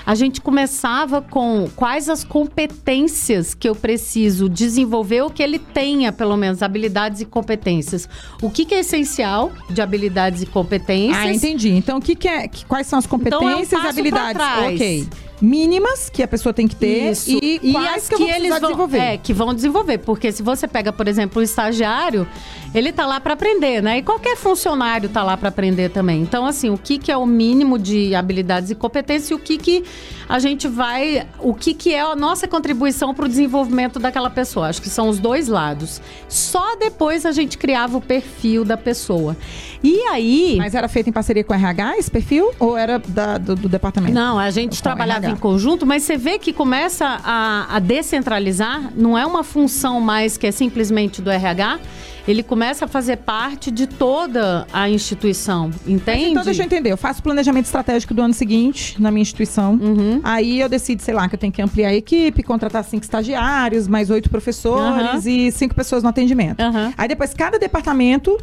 a 0.06 0.14
gente 0.14 0.40
começava 0.40 1.22
com 1.22 1.68
quais 1.76 2.10
as 2.10 2.24
competências 2.24 3.54
que 3.54 3.68
eu 3.68 3.76
preciso 3.76 4.48
desenvolver, 4.50 5.22
ou 5.24 5.30
que 5.30 5.42
ele 5.42 5.58
tenha, 5.58 6.12
pelo 6.12 6.38
menos, 6.38 6.62
habilidades 6.62 7.22
e 7.22 7.26
competências. 7.26 8.08
O 8.42 8.50
que, 8.50 8.66
que 8.66 8.76
é 8.76 8.80
essencial 8.80 9.52
de 9.70 9.82
habilidades 9.82 10.42
e 10.42 10.46
competências? 10.46 11.18
Ah, 11.18 11.34
entendi. 11.34 11.70
Então, 11.72 11.98
o 11.98 12.02
que, 12.02 12.16
que 12.16 12.28
é, 12.28 12.48
que- 12.48 12.66
quais 12.66 12.86
são 12.88 13.00
as 13.00 13.06
Então, 13.06 13.18
é 13.20 13.22
competências 13.32 13.72
e 13.72 13.76
passo 13.76 13.88
habilidades? 13.90 14.42
Ok. 14.74 15.08
Mínimas 15.42 16.10
que 16.10 16.24
a 16.24 16.28
pessoa 16.28 16.54
tem 16.54 16.66
que 16.68 16.76
ter 16.78 17.12
Isso. 17.12 17.30
e, 17.30 17.60
quais 17.74 18.04
as 18.04 18.10
que, 18.10 18.16
vou 18.16 18.26
precisar 18.28 18.60
vão, 18.60 18.70
desenvolver. 18.70 18.98
É, 18.98 19.18
que 19.18 19.34
vão 19.34 19.54
desenvolver. 19.54 19.98
Porque 19.98 20.32
se 20.32 20.42
você 20.42 20.66
pega, 20.68 20.94
por 20.94 21.08
exemplo, 21.10 21.42
o 21.42 21.44
estagiário, 21.44 22.26
ele 22.76 22.92
tá 22.92 23.06
lá 23.06 23.22
para 23.22 23.34
aprender, 23.34 23.82
né? 23.82 24.00
E 24.00 24.04
qualquer 24.04 24.36
funcionário 24.36 25.08
tá 25.08 25.24
lá 25.24 25.38
para 25.38 25.48
aprender 25.48 25.90
também. 25.90 26.22
Então, 26.22 26.46
assim, 26.46 26.70
o 26.70 26.78
que, 26.78 26.98
que 27.00 27.10
é 27.10 27.16
o 27.16 27.26
mínimo 27.26 27.80
de 27.80 28.14
habilidades 28.14 28.70
e 28.70 28.76
competências 28.76 29.32
e 29.32 29.34
o 29.34 29.40
que, 29.40 29.58
que 29.58 29.84
a 30.28 30.40
gente 30.40 30.68
vai. 30.68 31.26
O 31.40 31.54
que, 31.54 31.74
que 31.74 31.94
é 31.94 32.02
a 32.02 32.16
nossa 32.16 32.48
contribuição 32.50 33.14
para 33.14 33.26
o 33.26 33.28
desenvolvimento 33.30 33.98
daquela 33.98 34.30
pessoa. 34.30 34.68
Acho 34.68 34.82
que 34.82 34.90
são 34.90 35.08
os 35.08 35.20
dois 35.20 35.48
lados. 35.48 36.02
Só 36.28 36.76
depois 36.76 37.26
a 37.26 37.32
gente 37.32 37.58
criava 37.58 37.98
o 37.98 38.02
perfil 38.02 38.66
da 38.66 38.76
pessoa. 38.76 39.38
E 39.82 40.02
aí. 40.10 40.56
Mas 40.58 40.76
era 40.76 40.90
feito 40.90 41.10
em 41.10 41.14
parceria 41.14 41.46
com 41.46 41.54
o 41.54 41.56
RH, 41.56 41.98
esse 41.98 42.12
perfil? 42.12 42.52
Ou 42.60 42.78
era 42.78 43.00
da- 43.00 43.38
do, 43.38 43.56
do 43.56 43.70
departamento? 43.70 44.14
Não, 44.14 44.38
a 44.38 44.50
gente 44.50 44.78
Com 44.78 44.84
trabalhava 44.84 45.28
em 45.28 45.36
conjunto, 45.38 45.86
mas 45.86 46.04
você 46.04 46.18
vê 46.18 46.38
que 46.38 46.52
começa 46.52 47.06
a, 47.24 47.68
a 47.76 47.80
descentralizar, 47.80 48.92
não 48.96 49.18
é 49.18 49.26
uma 49.26 49.44
função 49.44 50.02
mais 50.02 50.36
que 50.38 50.48
é 50.48 50.52
simplesmente 50.52 51.22
do 51.22 51.30
RH, 51.30 51.80
ele 52.28 52.42
começa 52.44 52.86
a 52.86 52.88
fazer 52.88 53.18
parte 53.18 53.70
de 53.70 53.88
toda 53.88 54.66
a 54.74 54.90
instituição, 54.90 55.70
entende? 55.86 56.32
Então, 56.32 56.44
deixa 56.44 56.62
eu 56.62 56.66
entender. 56.66 56.92
Eu 56.92 56.98
faço 56.98 57.22
planejamento 57.22 57.66
estratégico 57.66 58.14
do 58.14 58.22
ano 58.22 58.34
seguinte 58.34 59.02
na 59.02 59.12
minha 59.12 59.22
instituição. 59.22 59.74
Uhum. 59.74 60.22
Aí 60.24 60.60
eu 60.60 60.68
decido, 60.68 61.02
sei 61.02 61.14
lá, 61.14 61.28
que 61.30 61.36
eu 61.36 61.40
tenho 61.40 61.54
que 61.54 61.62
ampliar 61.62 61.90
a 61.90 61.96
equipe, 61.96 62.42
contratar 62.44 62.84
cinco 62.84 63.04
estagiários, 63.04 63.88
mais 63.88 64.10
oito 64.10 64.30
professores 64.30 65.26
Aham. 65.26 65.30
e 65.30 65.52
cinco 65.52 65.76
pessoas 65.76 66.04
no 66.04 66.10
atendimento. 66.10 66.60
Aham. 66.60 66.94
Aí 66.98 67.08
depois 67.08 67.34
cada 67.34 67.60
departamento 67.60 68.38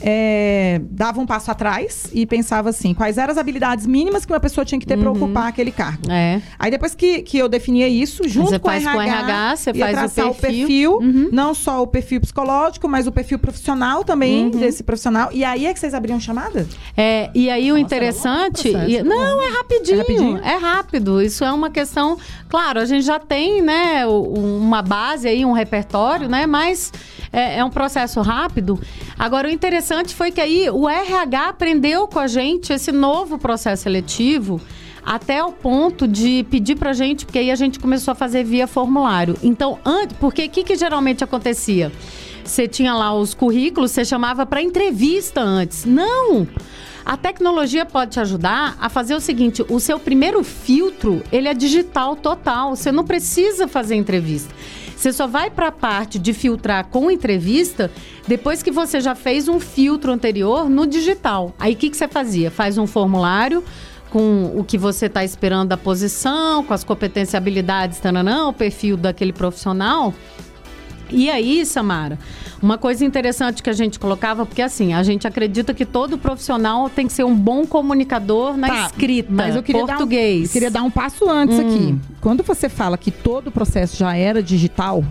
é, 0.00 0.80
dava 0.90 1.20
um 1.20 1.26
passo 1.26 1.50
atrás 1.50 2.08
e 2.12 2.24
pensava 2.26 2.70
assim, 2.70 2.94
quais 2.94 3.18
eram 3.18 3.32
as 3.32 3.38
habilidades 3.38 3.86
mínimas 3.86 4.24
que 4.24 4.32
uma 4.32 4.40
pessoa 4.40 4.64
tinha 4.64 4.78
que 4.78 4.86
ter 4.86 4.96
para 4.96 5.10
ocupar 5.10 5.48
aquele 5.48 5.70
cargo. 5.72 6.10
É. 6.10 6.40
Aí 6.58 6.70
depois 6.70 6.94
que, 6.94 7.22
que 7.22 7.38
eu 7.38 7.48
definia 7.48 7.88
isso, 7.88 8.26
junto 8.28 8.50
Você 8.50 8.58
com 8.58 8.68
faz 8.68 8.84
o 8.84 8.90
com 8.90 8.96
o 8.96 9.00
RH, 9.00 9.18
RH, 9.18 9.56
você 9.56 9.70
ia 9.70 9.74
faz 9.84 9.92
o 9.92 9.98
traçar 10.00 10.26
o 10.30 10.34
perfil. 10.34 10.58
perfil, 10.66 10.92
Uhum. 10.98 11.28
não 11.32 11.54
só 11.54 11.82
o 11.82 11.86
perfil 11.86 12.20
psicológico, 12.20 12.88
mas 12.88 13.06
o 13.06 13.12
perfil 13.12 13.38
profissional 13.38 14.04
também 14.04 14.44
Uhum. 14.44 14.50
desse 14.50 14.82
profissional. 14.82 15.28
E 15.32 15.44
aí 15.44 15.66
é 15.66 15.72
que 15.74 15.80
vocês 15.80 15.94
abriam 15.94 16.18
chamada? 16.20 16.66
É, 16.96 17.30
e 17.34 17.50
aí 17.50 17.70
o 17.70 17.74
Nossa, 17.74 17.80
interessante. 17.80 18.68
era 18.68 18.78
longo 18.78 18.90
o 18.92 18.96
processo, 18.96 19.06
e- 19.06 19.08
não, 19.08 19.42
é 19.42 19.48
rapidinho, 19.56 19.94
É 19.96 20.00
rapidinho? 20.00 20.38
é 20.38 20.56
rápido. 20.56 21.22
Isso 21.22 21.44
é 21.44 21.52
uma 21.52 21.70
questão. 21.70 22.16
Claro, 22.48 22.80
a 22.80 22.84
gente 22.84 23.04
já 23.04 23.18
tem, 23.18 23.62
né, 23.62 24.06
o- 24.06 24.32
uma 24.58 24.82
base 24.82 25.26
aí, 25.28 25.44
um 25.44 25.52
repertório, 25.52 26.28
né? 26.28 26.46
Mas 26.46 26.92
é, 27.32 27.58
é 27.58 27.64
um 27.64 27.70
processo 27.70 28.20
rápido. 28.20 28.78
Agora, 29.18 29.48
o 29.48 29.50
interessante 29.50 30.14
foi 30.14 30.30
que 30.30 30.40
aí 30.40 30.68
o 30.70 30.88
RH 30.88 31.48
aprendeu 31.48 32.08
com 32.08 32.18
a 32.18 32.26
gente 32.26 32.72
esse 32.72 32.92
novo 32.92 33.38
processo 33.38 33.84
seletivo. 33.84 34.60
Até 35.04 35.42
o 35.42 35.50
ponto 35.50 36.06
de 36.06 36.46
pedir 36.48 36.76
pra 36.76 36.92
gente, 36.92 37.26
porque 37.26 37.40
aí 37.40 37.50
a 37.50 37.56
gente 37.56 37.80
começou 37.80 38.12
a 38.12 38.14
fazer 38.14 38.44
via 38.44 38.68
formulário. 38.68 39.36
Então, 39.42 39.78
antes, 39.84 40.16
porque 40.18 40.44
o 40.44 40.48
que, 40.48 40.62
que 40.62 40.76
geralmente 40.76 41.24
acontecia? 41.24 41.90
Você 42.44 42.68
tinha 42.68 42.94
lá 42.94 43.12
os 43.12 43.34
currículos, 43.34 43.90
você 43.90 44.04
chamava 44.04 44.46
para 44.46 44.62
entrevista 44.62 45.40
antes. 45.40 45.84
Não! 45.84 46.46
A 47.04 47.16
tecnologia 47.16 47.84
pode 47.84 48.12
te 48.12 48.20
ajudar 48.20 48.76
a 48.80 48.88
fazer 48.88 49.14
o 49.14 49.20
seguinte: 49.20 49.64
o 49.68 49.80
seu 49.80 49.98
primeiro 49.98 50.42
filtro 50.44 51.22
ele 51.32 51.48
é 51.48 51.54
digital 51.54 52.14
total. 52.14 52.76
Você 52.76 52.92
não 52.92 53.04
precisa 53.04 53.66
fazer 53.66 53.96
entrevista. 53.96 54.54
Você 55.02 55.12
só 55.12 55.26
vai 55.26 55.50
para 55.50 55.66
a 55.66 55.72
parte 55.72 56.16
de 56.16 56.32
filtrar 56.32 56.86
com 56.86 57.10
entrevista 57.10 57.90
depois 58.28 58.62
que 58.62 58.70
você 58.70 59.00
já 59.00 59.16
fez 59.16 59.48
um 59.48 59.58
filtro 59.58 60.12
anterior 60.12 60.70
no 60.70 60.86
digital. 60.86 61.52
Aí 61.58 61.72
o 61.72 61.76
que, 61.76 61.90
que 61.90 61.96
você 61.96 62.06
fazia? 62.06 62.52
Faz 62.52 62.78
um 62.78 62.86
formulário 62.86 63.64
com 64.10 64.52
o 64.56 64.62
que 64.62 64.78
você 64.78 65.06
está 65.06 65.24
esperando 65.24 65.70
da 65.70 65.76
posição, 65.76 66.62
com 66.62 66.72
as 66.72 66.84
competências 66.84 67.34
e 67.34 67.36
habilidades, 67.36 67.98
taranã, 67.98 68.46
o 68.46 68.52
perfil 68.52 68.96
daquele 68.96 69.32
profissional. 69.32 70.14
E 71.12 71.30
aí, 71.30 71.64
Samara, 71.66 72.18
uma 72.62 72.78
coisa 72.78 73.04
interessante 73.04 73.62
que 73.62 73.70
a 73.70 73.72
gente 73.72 73.98
colocava, 73.98 74.46
porque 74.46 74.62
assim, 74.62 74.92
a 74.94 75.02
gente 75.02 75.26
acredita 75.26 75.74
que 75.74 75.84
todo 75.84 76.16
profissional 76.18 76.88
tem 76.88 77.06
que 77.06 77.12
ser 77.12 77.24
um 77.24 77.34
bom 77.34 77.66
comunicador 77.66 78.56
na 78.56 78.68
Tá, 78.68 78.86
escrita, 78.86 79.28
Mas 79.30 79.54
eu 79.56 79.62
queria 79.62 79.84
português. 79.86 80.34
Dar 80.34 80.40
um, 80.40 80.44
eu 80.44 80.50
queria 80.52 80.70
dar 80.70 80.82
um 80.82 80.90
passo 80.90 81.28
antes 81.28 81.58
Hum. 81.58 81.68
aqui. 81.68 81.98
Quando 82.20 82.42
você 82.42 82.68
fala 82.68 82.96
que 82.96 83.10
todo 83.10 83.48
o 83.48 83.50
processo 83.50 83.96
já 83.96 84.16
era 84.16 84.42
digital, 84.42 85.04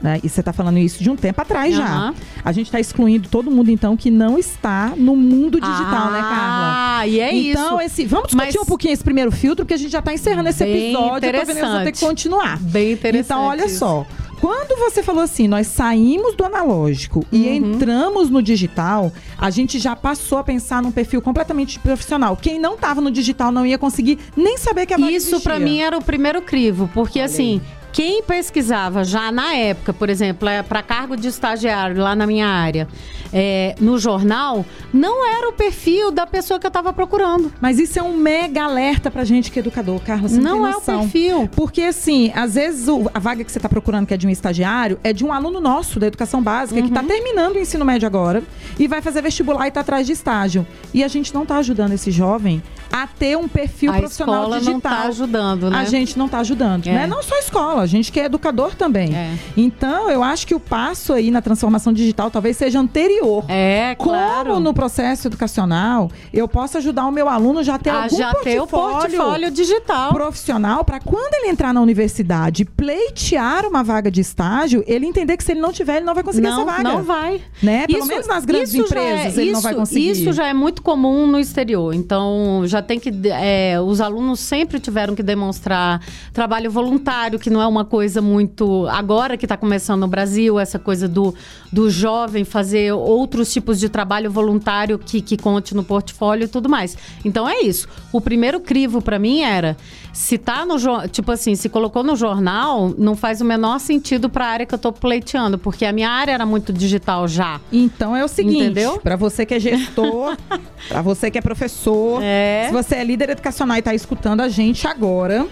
né? 0.00 0.20
E 0.22 0.28
você 0.28 0.40
está 0.40 0.52
falando 0.52 0.78
isso 0.78 1.02
de 1.02 1.08
um 1.10 1.16
tempo 1.16 1.40
atrás 1.40 1.74
já. 1.74 1.84
Aham. 1.84 2.14
A 2.44 2.52
gente 2.52 2.66
está 2.66 2.78
excluindo 2.78 3.28
todo 3.30 3.50
mundo, 3.50 3.70
então, 3.70 3.96
que 3.96 4.10
não 4.10 4.38
está 4.38 4.92
no 4.96 5.16
mundo 5.16 5.58
digital, 5.58 6.10
né, 6.12 6.20
Carla? 6.20 6.98
Ah, 6.98 7.06
e 7.08 7.18
é 7.18 7.34
então, 7.34 7.80
isso. 7.80 7.86
esse, 8.02 8.04
vamos 8.06 8.26
discutir 8.28 8.54
Mas- 8.58 8.62
um 8.62 8.66
pouquinho 8.66 8.92
esse 8.92 9.02
primeiro 9.02 9.32
filtro, 9.32 9.64
porque 9.64 9.72
a 9.74 9.78
gente 9.78 9.90
já 9.90 10.00
está 10.00 10.12
encerrando 10.12 10.50
esse 10.50 10.62
Bem 10.64 10.90
episódio. 10.90 11.26
Eu 11.28 11.40
tô 11.40 11.46
vendo 11.46 11.78
que 11.78 11.84
ter 11.84 11.92
que 11.92 12.00
continuar. 12.00 12.58
Bem 12.60 12.92
interessante. 12.92 13.24
Então, 13.38 13.42
olha 13.46 13.64
isso. 13.66 13.78
só. 13.78 14.06
Quando 14.40 14.78
você 14.78 15.02
falou 15.02 15.22
assim, 15.22 15.48
nós 15.48 15.66
saímos 15.66 16.34
do 16.34 16.44
analógico 16.44 17.20
uhum. 17.20 17.38
e 17.38 17.48
entramos 17.48 18.30
no 18.30 18.42
digital, 18.42 19.12
a 19.38 19.50
gente 19.50 19.78
já 19.78 19.96
passou 19.96 20.38
a 20.38 20.44
pensar 20.44 20.82
num 20.82 20.92
perfil 20.92 21.22
completamente 21.22 21.78
profissional. 21.78 22.36
Quem 22.36 22.58
não 22.58 22.74
estava 22.74 23.00
no 23.00 23.10
digital 23.10 23.50
não 23.50 23.64
ia 23.64 23.78
conseguir 23.78 24.18
nem 24.36 24.58
saber 24.58 24.86
que 24.86 24.94
a 24.94 24.98
Isso 24.98 25.40
para 25.40 25.58
mim 25.58 25.80
era 25.80 25.96
o 25.96 26.02
primeiro 26.02 26.42
crivo, 26.42 26.90
porque 26.92 27.18
Olha 27.18 27.26
assim, 27.26 27.60
aí 27.64 27.75
quem 27.96 28.22
pesquisava 28.22 29.04
já 29.04 29.32
na 29.32 29.54
época, 29.54 29.90
por 29.90 30.10
exemplo, 30.10 30.46
é 30.46 30.62
para 30.62 30.82
cargo 30.82 31.16
de 31.16 31.28
estagiário 31.28 32.02
lá 32.02 32.14
na 32.14 32.26
minha 32.26 32.46
área, 32.46 32.86
é, 33.32 33.74
no 33.80 33.98
jornal, 33.98 34.66
não 34.92 35.26
era 35.26 35.48
o 35.48 35.52
perfil 35.54 36.10
da 36.10 36.26
pessoa 36.26 36.60
que 36.60 36.66
eu 36.66 36.68
estava 36.68 36.92
procurando. 36.92 37.50
Mas 37.58 37.78
isso 37.78 37.98
é 37.98 38.02
um 38.02 38.14
mega 38.14 38.64
alerta 38.64 39.10
pra 39.10 39.24
gente 39.24 39.50
que 39.50 39.58
é 39.58 39.60
educador, 39.60 39.98
Carlos. 40.00 40.32
Não, 40.32 40.58
não 40.58 40.66
é 40.66 40.76
o 40.76 40.80
perfil. 40.82 41.48
Porque, 41.56 41.84
assim, 41.84 42.30
às 42.34 42.54
vezes 42.54 42.86
o, 42.86 43.10
a 43.14 43.18
vaga 43.18 43.42
que 43.42 43.50
você 43.50 43.58
está 43.58 43.68
procurando, 43.68 44.06
que 44.06 44.12
é 44.12 44.18
de 44.18 44.26
um 44.26 44.30
estagiário, 44.30 45.00
é 45.02 45.14
de 45.14 45.24
um 45.24 45.32
aluno 45.32 45.58
nosso 45.58 45.98
da 45.98 46.06
educação 46.06 46.42
básica, 46.42 46.78
uhum. 46.78 46.86
que 46.86 46.94
está 46.94 47.02
terminando 47.02 47.56
o 47.56 47.58
ensino 47.58 47.82
médio 47.82 48.06
agora 48.06 48.42
e 48.78 48.86
vai 48.86 49.00
fazer 49.00 49.22
vestibular 49.22 49.64
e 49.64 49.68
está 49.68 49.80
atrás 49.80 50.06
de 50.06 50.12
estágio. 50.12 50.66
E 50.92 51.02
a 51.02 51.08
gente 51.08 51.32
não 51.32 51.44
está 51.44 51.56
ajudando 51.56 51.92
esse 51.92 52.10
jovem 52.10 52.62
a 52.92 53.06
ter 53.06 53.36
um 53.36 53.48
perfil 53.48 53.92
a 53.92 53.98
profissional 53.98 54.42
escola 54.42 54.58
digital. 54.58 54.72
não 54.72 54.78
está 54.78 55.08
ajudando, 55.08 55.70
né? 55.70 55.78
A 55.78 55.84
gente 55.84 56.18
não 56.18 56.26
está 56.26 56.38
ajudando. 56.40 56.86
É. 56.86 56.92
Né? 56.92 57.06
Não 57.06 57.22
só 57.22 57.34
a 57.34 57.38
escola, 57.38 57.85
a 57.86 57.88
gente 57.88 58.12
que 58.12 58.20
é 58.20 58.24
educador 58.24 58.74
também. 58.74 59.14
É. 59.14 59.34
Então, 59.56 60.10
eu 60.10 60.22
acho 60.22 60.46
que 60.46 60.54
o 60.54 60.60
passo 60.60 61.12
aí 61.12 61.30
na 61.30 61.40
transformação 61.40 61.92
digital 61.92 62.30
talvez 62.30 62.56
seja 62.56 62.78
anterior. 62.78 63.44
É, 63.48 63.96
claro. 63.98 64.50
Como 64.50 64.60
no 64.60 64.74
processo 64.74 65.28
educacional, 65.28 66.10
eu 66.32 66.46
posso 66.46 66.78
ajudar 66.78 67.06
o 67.06 67.12
meu 67.12 67.28
aluno 67.28 67.62
já 67.62 67.78
ter 67.78 67.90
a 67.90 68.04
algum 68.04 68.16
já 68.16 68.32
portfólio, 68.32 68.54
ter 68.56 68.60
o 68.60 68.66
portfólio 68.66 69.50
digital 69.50 70.12
profissional 70.12 70.84
para 70.84 71.00
quando 71.00 71.34
ele 71.34 71.48
entrar 71.48 71.72
na 71.72 71.80
universidade 71.80 72.64
pleitear 72.64 73.66
uma 73.66 73.82
vaga 73.82 74.10
de 74.10 74.20
estágio, 74.20 74.84
ele 74.86 75.06
entender 75.06 75.36
que 75.36 75.44
se 75.44 75.52
ele 75.52 75.60
não 75.60 75.72
tiver, 75.72 75.96
ele 75.96 76.04
não 76.04 76.14
vai 76.14 76.22
conseguir 76.22 76.48
não, 76.48 76.62
essa 76.62 76.64
vaga. 76.64 76.82
Não 76.82 77.02
vai. 77.02 77.40
Né? 77.62 77.86
Pelo 77.86 78.00
isso, 78.00 78.08
menos 78.08 78.26
nas 78.26 78.44
grandes 78.44 78.74
empresas, 78.74 79.36
é, 79.36 79.40
ele 79.40 79.50
isso, 79.50 79.52
não 79.52 79.60
vai 79.60 79.74
conseguir. 79.74 80.10
Isso 80.10 80.32
já 80.32 80.46
é 80.46 80.54
muito 80.54 80.82
comum 80.82 81.26
no 81.26 81.38
exterior. 81.38 81.94
Então, 81.94 82.62
já 82.66 82.82
tem 82.82 82.98
que. 82.98 83.12
É, 83.30 83.80
os 83.80 84.00
alunos 84.00 84.40
sempre 84.40 84.80
tiveram 84.80 85.14
que 85.14 85.22
demonstrar 85.22 86.00
trabalho 86.32 86.70
voluntário, 86.70 87.38
que 87.38 87.50
não 87.50 87.60
é 87.62 87.66
uma 87.66 87.75
coisa 87.84 88.20
muito. 88.20 88.86
Agora 88.88 89.36
que 89.36 89.44
está 89.44 89.56
começando 89.56 90.00
no 90.00 90.08
Brasil, 90.08 90.58
essa 90.58 90.78
coisa 90.78 91.08
do, 91.08 91.34
do 91.72 91.90
jovem 91.90 92.44
fazer 92.44 92.92
outros 92.92 93.52
tipos 93.52 93.78
de 93.78 93.88
trabalho 93.88 94.30
voluntário 94.30 94.98
que, 94.98 95.20
que 95.20 95.36
conte 95.36 95.74
no 95.74 95.84
portfólio 95.84 96.44
e 96.44 96.48
tudo 96.48 96.68
mais. 96.68 96.96
Então 97.24 97.48
é 97.48 97.60
isso. 97.60 97.88
O 98.12 98.20
primeiro 98.20 98.60
crivo 98.60 99.02
para 99.02 99.18
mim 99.18 99.42
era 99.42 99.76
se 100.16 100.38
tá 100.38 100.64
no 100.64 100.76
tipo 101.08 101.30
assim, 101.30 101.54
se 101.54 101.68
colocou 101.68 102.02
no 102.02 102.16
jornal, 102.16 102.94
não 102.96 103.14
faz 103.14 103.42
o 103.42 103.44
menor 103.44 103.78
sentido 103.78 104.30
para 104.30 104.46
a 104.46 104.48
área 104.48 104.66
que 104.66 104.74
eu 104.74 104.78
tô 104.78 104.90
pleiteando, 104.90 105.58
porque 105.58 105.84
a 105.84 105.92
minha 105.92 106.08
área 106.08 106.32
era 106.32 106.46
muito 106.46 106.72
digital 106.72 107.28
já. 107.28 107.60
Então 107.70 108.16
é 108.16 108.24
o 108.24 108.28
seguinte, 108.28 108.80
para 109.02 109.14
você 109.14 109.44
que 109.44 109.52
é 109.52 109.60
gestor, 109.60 110.34
para 110.88 111.02
você 111.02 111.30
que 111.30 111.36
é 111.36 111.42
professor, 111.42 112.20
é. 112.22 112.64
se 112.66 112.72
você 112.72 112.94
é 112.94 113.04
líder 113.04 113.30
educacional 113.30 113.76
e 113.76 113.82
tá 113.82 113.94
escutando 113.94 114.40
a 114.40 114.48
gente 114.48 114.86
agora, 114.86 115.46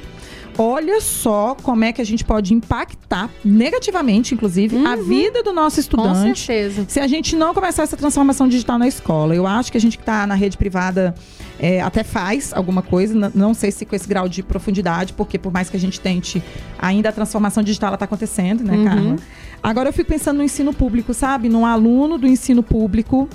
olha 0.59 1.01
só 1.01 1.57
como 1.63 1.85
é 1.85 1.93
que 1.93 2.01
a 2.01 2.05
gente 2.05 2.25
pode 2.25 2.55
impactar 2.55 3.31
negativamente, 3.45 4.35
inclusive, 4.35 4.77
uhum. 4.77 4.87
a 4.87 4.97
vida 4.97 5.43
do 5.43 5.53
nosso 5.53 5.81
estudante. 5.81 6.29
Com 6.29 6.35
certeza. 6.35 6.85
Se 6.89 7.01
a 7.01 7.07
gente 7.07 7.37
não 7.37 7.55
começar 7.55 7.83
essa 7.83 7.97
transformação 7.97 8.49
digital 8.49 8.79
na 8.79 8.89
escola. 8.89 9.35
Eu 9.35 9.47
acho 9.47 9.71
que 9.71 9.79
a 9.79 9.81
gente 9.81 9.97
que 9.97 10.03
está 10.03 10.27
na 10.27 10.35
rede 10.35 10.57
privada 10.57 11.15
é, 11.59 11.81
até 11.81 12.03
faz 12.03 12.53
alguma 12.53 12.83
coisa, 12.83 13.31
não 13.35 13.55
sei 13.55 13.71
se 13.71 13.85
com 13.85 13.95
esse 13.95 14.09
grau 14.09 14.29
de 14.29 14.43
profundidade, 14.43 15.13
porque 15.13 15.39
por 15.39 15.53
mais 15.53 15.71
que 15.71 15.77
a 15.77 15.81
gente 15.81 16.01
tente, 16.01 16.43
ainda 16.79 17.09
a 17.09 17.13
transformação 17.13 17.63
digital 17.63 17.95
está 17.95 18.05
acontecendo, 18.05 18.65
né, 18.65 18.77
uhum. 18.77 18.85
Carla? 18.85 19.17
Agora 19.63 19.89
eu 19.89 19.93
fico 19.95 20.11
pensando 20.11 20.37
no 20.39 20.43
ensino 20.43 20.75
público, 20.75 21.15
sabe? 21.15 21.49
Num 21.49 21.65
aluno 21.65 22.19
do 22.19 22.27
ensino 22.27 22.63
público 22.63 23.29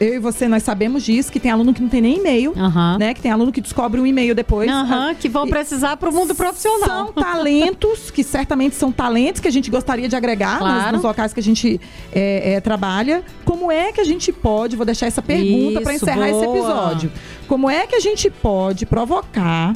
eu 0.00 0.14
e 0.14 0.18
você, 0.18 0.48
nós 0.48 0.62
sabemos 0.62 1.04
disso, 1.04 1.30
que 1.30 1.38
tem 1.38 1.50
aluno 1.50 1.72
que 1.72 1.80
não 1.80 1.88
tem 1.88 2.00
nem 2.00 2.18
e-mail, 2.18 2.52
uhum. 2.56 2.98
né? 2.98 3.14
Que 3.14 3.20
tem 3.22 3.30
aluno 3.30 3.52
que 3.52 3.60
descobre 3.60 4.00
um 4.00 4.06
e-mail 4.06 4.34
depois. 4.34 4.70
Uhum, 4.70 5.14
que 5.14 5.28
vão 5.28 5.48
precisar 5.48 5.96
para 5.96 6.10
o 6.10 6.12
mundo 6.12 6.34
profissional. 6.34 7.06
São 7.06 7.12
talentos, 7.12 8.10
que 8.10 8.24
certamente 8.24 8.74
são 8.74 8.90
talentos 8.90 9.40
que 9.40 9.46
a 9.46 9.50
gente 9.50 9.70
gostaria 9.70 10.08
de 10.08 10.16
agregar 10.16 10.58
claro. 10.58 10.82
nos, 10.84 10.92
nos, 10.92 11.02
locais 11.02 11.32
que 11.32 11.40
a 11.40 11.42
gente 11.42 11.80
é, 12.12 12.54
é, 12.54 12.60
trabalha. 12.60 13.22
Como 13.44 13.70
é 13.70 13.92
que 13.92 14.00
a 14.00 14.04
gente 14.04 14.32
pode, 14.32 14.76
vou 14.76 14.84
deixar 14.84 15.06
essa 15.06 15.22
pergunta 15.22 15.80
para 15.80 15.94
encerrar 15.94 16.28
boa. 16.30 16.30
esse 16.30 16.44
episódio. 16.44 17.12
Como 17.46 17.70
é 17.70 17.86
que 17.86 17.94
a 17.94 18.00
gente 18.00 18.28
pode 18.28 18.86
provocar 18.86 19.74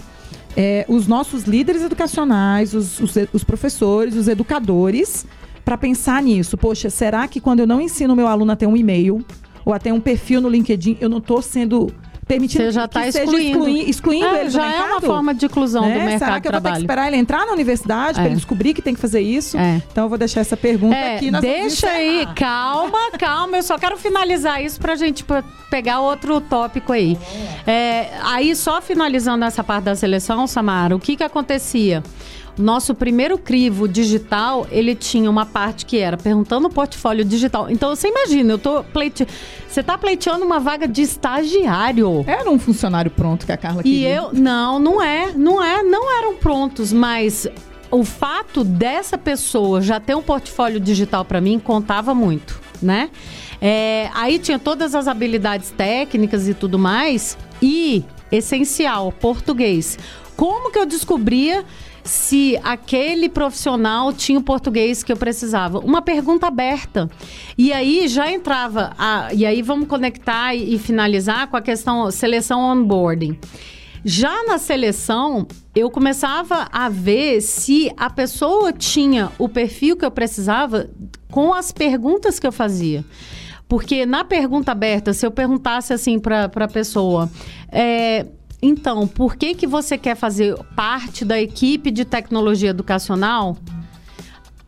é, 0.57 0.85
os 0.89 1.07
nossos 1.07 1.45
líderes 1.45 1.83
educacionais, 1.83 2.75
os, 2.75 2.99
os, 3.01 3.15
os 3.33 3.45
professores, 3.45 4.15
os 4.17 4.29
educadores, 4.29 5.27
para 5.65 5.79
pensar 5.79 6.23
nisso. 6.23 6.57
Poxa, 6.57 6.91
será 6.91 7.27
que 7.29 7.41
quando 7.41 7.61
eu 7.61 7.67
não 7.67 7.81
ensino 7.81 8.15
meu 8.15 8.27
aluno 8.27 8.53
a 8.53 8.57
ter 8.57 8.67
um 8.67 8.77
e-mail, 8.77 9.25
ou 9.65 9.73
até 9.73 9.93
um 9.93 10.01
perfil 10.01 10.41
no 10.41 10.49
LinkedIn, 10.49 10.99
eu 11.01 11.09
não 11.09 11.19
estou 11.19 11.41
sendo 11.41 11.93
permitindo 12.27 12.65
Você 12.65 12.71
já 12.71 12.89
tá 12.89 13.03
que 13.03 13.09
excluindo. 13.09 13.65
seja 13.65 13.91
excluindo 13.91 14.27
é, 14.27 14.41
ele 14.43 14.51
já 14.51 14.73
é 14.73 14.83
uma 14.83 15.01
forma 15.01 15.35
de 15.35 15.47
inclusão 15.47 15.83
né? 15.83 15.95
do 15.95 16.01
mercado 16.01 16.19
Será 16.19 16.41
que 16.41 16.49
eu 16.49 16.53
vou 16.53 16.61
ter 16.61 16.73
que 16.73 16.79
esperar 16.79 17.09
ele 17.09 17.17
entrar 17.17 17.47
na 17.47 17.53
universidade 17.53 18.19
é. 18.19 18.23
para 18.23 18.27
ele 18.27 18.37
descobrir 18.37 18.75
que 18.75 18.83
tem 18.83 18.95
que 18.95 19.01
fazer 19.01 19.21
isso? 19.21 19.59
É. 19.59 19.83
Então 19.91 20.05
eu 20.05 20.09
vou 20.09 20.19
deixar 20.19 20.41
essa 20.41 20.57
pergunta 20.57 20.97
é, 20.97 21.17
aqui. 21.17 21.31
deixa 21.31 21.89
aí, 21.89 22.27
calma, 22.37 23.11
calma. 23.19 23.57
Eu 23.57 23.63
só 23.63 23.79
quero 23.79 23.97
finalizar 23.97 24.63
isso 24.63 24.81
para 24.81 24.93
a 24.93 24.97
gente 24.97 25.25
pegar 25.69 26.01
outro 26.01 26.41
tópico 26.41 26.93
aí. 26.93 27.19
É, 27.67 28.11
aí 28.23 28.55
só 28.55 28.81
finalizando 28.81 29.45
essa 29.45 29.65
parte 29.65 29.85
da 29.85 29.97
seleção, 29.97 30.47
Samara, 30.47 30.95
o 30.95 31.01
que 31.01 31.17
que 31.17 31.25
acontecia? 31.25 32.03
Nosso 32.59 32.95
primeiro 32.95 33.39
crivo 33.39 33.89
digital, 33.89 34.67
ele 34.71 34.95
tinha 34.95 35.31
uma 35.31 35.47
parte 35.47 35.87
que 35.87 35.99
era 35.99 36.17
perguntando 36.17 36.69
o 36.69 36.71
portfólio 36.71 37.25
digital. 37.25 37.71
Então, 37.71 37.95
você 37.95 38.09
imagina, 38.09 38.53
eu 38.53 38.59
tô 38.59 38.85
pleite... 38.85 39.27
Você 39.67 39.83
tá 39.83 39.97
pleiteando 39.97 40.45
uma 40.45 40.61
vaga 40.61 40.87
de 40.87 41.01
estagiário. 41.01 42.25
Era 42.27 42.51
um 42.51 42.59
funcionário 42.59 43.11
pronto 43.11 43.47
que 43.47 43.53
a 43.53 43.57
Carla 43.57 43.83
queria. 43.83 44.09
E 44.09 44.13
eu... 44.13 44.33
Não, 44.35 44.79
não 44.79 45.03
é. 45.03 45.33
Não 45.33 45.63
é. 45.63 45.83
Não 45.83 46.15
eram 46.19 46.37
prontos, 46.37 46.93
mas 46.93 47.49
o 47.91 48.05
fato 48.05 48.65
dessa 48.65 49.17
pessoa 49.17 49.81
já 49.81 49.99
ter 49.99 50.15
um 50.15 50.23
portfólio 50.23 50.81
digital 50.81 51.25
para 51.25 51.41
mim 51.41 51.59
contava 51.59 52.15
muito, 52.15 52.61
né? 52.81 53.11
É, 53.61 54.11
aí 54.15 54.39
tinha 54.39 54.59
todas 54.59 54.95
as 54.95 55.07
habilidades 55.07 55.71
técnicas 55.71 56.49
e 56.49 56.55
tudo 56.55 56.79
mais. 56.79 57.39
E, 57.63 58.05
essencial, 58.31 59.13
português. 59.13 59.99
Como 60.37 60.71
que 60.73 60.79
eu 60.79 60.87
descobria 60.87 61.65
se 62.05 62.59
aquele 62.63 63.29
profissional 63.29 64.13
tinha 64.13 64.39
o 64.39 64.43
português 64.43 65.03
que 65.03 65.13
eu 65.13 65.17
precisava. 65.17 65.79
Uma 65.79 66.03
pergunta 66.03 66.47
aberta. 66.47 67.09
E 67.57 67.73
aí 67.73 68.09
já 68.09 68.31
entrava. 68.31 68.93
A, 68.99 69.29
e 69.33 69.47
aí 69.47 69.63
vamos 69.63 69.89
conectar 69.89 70.55
e, 70.55 70.75
e 70.75 70.79
finalizar 70.79 71.49
com 71.49 71.57
a 71.57 71.63
questão 71.63 72.11
seleção 72.11 72.61
onboarding. 72.61 73.39
Já 74.05 74.45
na 74.45 74.59
seleção, 74.59 75.47
eu 75.75 75.89
começava 75.89 76.69
a 76.73 76.89
ver 76.89 77.41
se 77.41 77.93
a 77.97 78.11
pessoa 78.11 78.73
tinha 78.73 79.31
o 79.39 79.49
perfil 79.49 79.97
que 79.97 80.05
eu 80.05 80.11
precisava 80.11 80.91
com 81.31 81.55
as 81.55 81.71
perguntas 81.71 82.41
que 82.41 82.47
eu 82.47 82.53
fazia. 82.53 83.05
Porque 83.69 84.05
na 84.05 84.25
pergunta 84.25 84.73
aberta, 84.73 85.15
se 85.15 85.25
eu 85.25 85.31
perguntasse 85.31 85.93
assim 85.93 86.19
para 86.19 86.45
a 86.45 86.69
pessoa, 86.69 87.31
é, 87.71 88.27
então, 88.63 89.09
por 89.09 89.35
que, 89.35 89.57
que 89.57 89.67
você 89.67 89.99
quer 89.99 90.15
fazer 90.15 90.57
parte 90.77 91.25
da 91.25 91.41
equipe 91.41 91.91
de 91.91 92.05
tecnologia 92.05 92.71
educacional? 92.71 93.59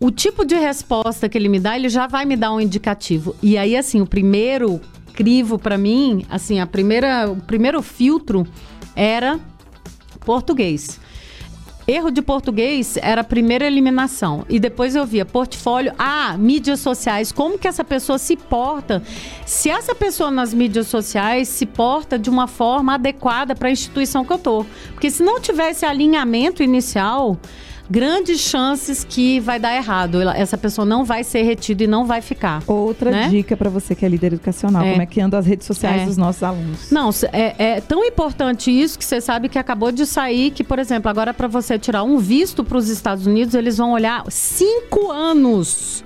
O 0.00 0.10
tipo 0.10 0.44
de 0.44 0.56
resposta 0.56 1.28
que 1.28 1.38
ele 1.38 1.48
me 1.48 1.60
dá, 1.60 1.76
ele 1.76 1.88
já 1.88 2.08
vai 2.08 2.24
me 2.24 2.36
dar 2.36 2.52
um 2.52 2.60
indicativo. 2.60 3.36
E 3.40 3.56
aí, 3.56 3.76
assim, 3.76 4.00
o 4.00 4.06
primeiro 4.06 4.80
crivo 5.12 5.58
para 5.58 5.78
mim, 5.78 6.26
assim, 6.28 6.58
a 6.58 6.66
primeira, 6.66 7.30
o 7.30 7.36
primeiro 7.36 7.80
filtro 7.80 8.44
era 8.96 9.38
português. 10.24 11.00
Erro 11.86 12.10
de 12.10 12.22
português 12.22 12.96
era 13.02 13.20
a 13.20 13.24
primeira 13.24 13.66
eliminação. 13.66 14.46
E 14.48 14.58
depois 14.58 14.96
eu 14.96 15.04
via 15.04 15.26
portfólio. 15.26 15.92
Ah, 15.98 16.34
mídias 16.38 16.80
sociais. 16.80 17.30
Como 17.30 17.58
que 17.58 17.68
essa 17.68 17.84
pessoa 17.84 18.18
se 18.18 18.36
porta? 18.36 19.02
Se 19.44 19.68
essa 19.68 19.94
pessoa 19.94 20.30
nas 20.30 20.54
mídias 20.54 20.86
sociais 20.86 21.48
se 21.48 21.66
porta 21.66 22.18
de 22.18 22.30
uma 22.30 22.46
forma 22.46 22.94
adequada 22.94 23.54
para 23.54 23.68
a 23.68 23.72
instituição 23.72 24.24
que 24.24 24.32
eu 24.32 24.38
tô. 24.38 24.64
Porque 24.92 25.10
se 25.10 25.22
não 25.22 25.38
tivesse 25.38 25.84
alinhamento 25.84 26.62
inicial, 26.62 27.38
grandes 27.90 28.40
chances 28.40 29.04
que 29.04 29.40
vai 29.40 29.58
dar 29.58 29.74
errado. 29.74 30.20
Essa 30.30 30.56
pessoa 30.56 30.84
não 30.84 31.04
vai 31.04 31.24
ser 31.24 31.42
retida 31.42 31.84
e 31.84 31.86
não 31.86 32.06
vai 32.06 32.20
ficar. 32.20 32.62
Outra 32.66 33.10
né? 33.10 33.28
dica 33.28 33.56
para 33.56 33.70
você 33.70 33.94
que 33.94 34.04
é 34.04 34.08
líder 34.08 34.34
educacional, 34.34 34.84
é. 34.84 34.90
como 34.90 35.02
é 35.02 35.06
que 35.06 35.20
anda 35.20 35.38
as 35.38 35.46
redes 35.46 35.66
sociais 35.66 36.02
é. 36.02 36.06
dos 36.06 36.16
nossos 36.16 36.42
alunos. 36.42 36.90
Não, 36.90 37.10
é, 37.32 37.54
é, 37.58 37.80
tão 37.80 38.04
importante 38.04 38.70
isso 38.70 38.98
que 38.98 39.04
você 39.04 39.20
sabe 39.20 39.48
que 39.48 39.58
acabou 39.58 39.92
de 39.92 40.06
sair 40.06 40.50
que, 40.50 40.64
por 40.64 40.78
exemplo, 40.78 41.10
agora 41.10 41.34
para 41.34 41.48
você 41.48 41.78
tirar 41.78 42.02
um 42.02 42.18
visto 42.18 42.64
para 42.64 42.78
os 42.78 42.88
Estados 42.88 43.26
Unidos, 43.26 43.54
eles 43.54 43.76
vão 43.76 43.92
olhar 43.92 44.24
cinco 44.30 45.10
anos 45.10 46.02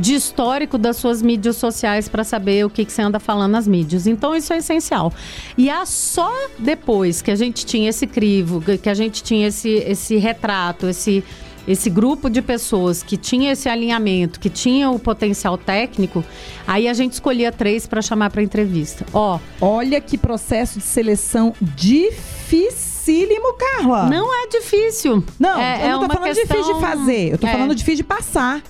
de 0.00 0.14
histórico 0.14 0.78
das 0.78 0.96
suas 0.96 1.20
mídias 1.20 1.56
sociais 1.56 2.08
para 2.08 2.24
saber 2.24 2.64
o 2.64 2.70
que, 2.70 2.84
que 2.84 2.92
você 2.92 3.02
anda 3.02 3.20
falando 3.20 3.52
nas 3.52 3.68
mídias. 3.68 4.06
Então, 4.06 4.34
isso 4.34 4.52
é 4.52 4.58
essencial. 4.58 5.12
E 5.56 5.68
é 5.68 5.84
só 5.84 6.32
depois 6.58 7.20
que 7.20 7.30
a 7.30 7.36
gente 7.36 7.66
tinha 7.66 7.90
esse 7.90 8.06
crivo, 8.06 8.60
que 8.60 8.88
a 8.88 8.94
gente 8.94 9.22
tinha 9.22 9.48
esse, 9.48 9.68
esse 9.68 10.16
retrato, 10.16 10.88
esse 10.88 11.22
esse 11.68 11.90
grupo 11.90 12.28
de 12.28 12.42
pessoas 12.42 13.02
que 13.02 13.16
tinha 13.16 13.52
esse 13.52 13.68
alinhamento, 13.68 14.40
que 14.40 14.48
tinha 14.48 14.90
o 14.90 14.98
potencial 14.98 15.56
técnico, 15.58 16.24
aí 16.66 16.88
a 16.88 16.94
gente 16.94 17.12
escolhia 17.12 17.52
três 17.52 17.86
para 17.86 18.02
chamar 18.02 18.30
para 18.30 18.42
entrevista. 18.42 19.04
Ó, 19.12 19.38
olha 19.60 20.00
que 20.00 20.16
processo 20.18 20.78
de 20.78 20.84
seleção 20.84 21.54
dificílimo, 21.60 23.54
Carla. 23.54 24.06
Não 24.08 24.34
é 24.42 24.48
difícil. 24.48 25.22
Não, 25.38 25.60
é, 25.60 25.84
eu 25.84 26.00
não 26.00 26.00
tô 26.00 26.04
é 26.06 26.08
falando 26.16 26.34
questão... 26.34 26.56
difícil 26.56 26.74
de 26.74 26.80
fazer, 26.80 27.32
eu 27.32 27.38
tô 27.38 27.46
é. 27.46 27.52
falando 27.52 27.74
difícil 27.74 27.96
de 27.96 28.04
passar. 28.04 28.62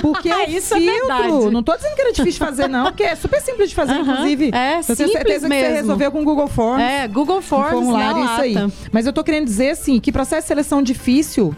Porque 0.00 0.28
é 0.30 0.50
Isso 0.50 0.74
é 0.74 0.78
filtro. 0.80 1.08
verdade. 1.08 1.50
não 1.52 1.62
tô 1.62 1.74
dizendo 1.76 1.94
que 1.94 2.00
era 2.00 2.10
difícil 2.12 2.32
de 2.32 2.38
fazer, 2.38 2.68
não, 2.68 2.84
porque 2.84 3.02
é 3.02 3.14
super 3.14 3.40
simples 3.40 3.70
de 3.70 3.74
fazer, 3.74 3.94
inclusive. 3.94 4.50
É, 4.54 4.78
eu 4.78 4.84
tenho 4.84 4.96
simples 4.96 5.12
certeza 5.12 5.48
que 5.48 5.54
você 5.54 5.60
mesmo. 5.62 5.74
resolveu 5.74 6.12
com 6.12 6.20
o 6.22 6.24
Google 6.24 6.48
Forms. 6.48 6.82
É, 6.82 7.08
Google 7.08 7.38
um 7.38 7.42
Forms, 7.42 7.70
formulário, 7.70 8.24
na 8.24 8.32
isso 8.32 8.40
aí. 8.42 8.54
Mas 8.92 9.06
eu 9.06 9.12
tô 9.12 9.22
querendo 9.24 9.44
dizer, 9.44 9.70
assim, 9.70 9.98
que 10.00 10.12
processo 10.12 10.42
de 10.42 10.48
seleção 10.48 10.82
difícil 10.82 11.54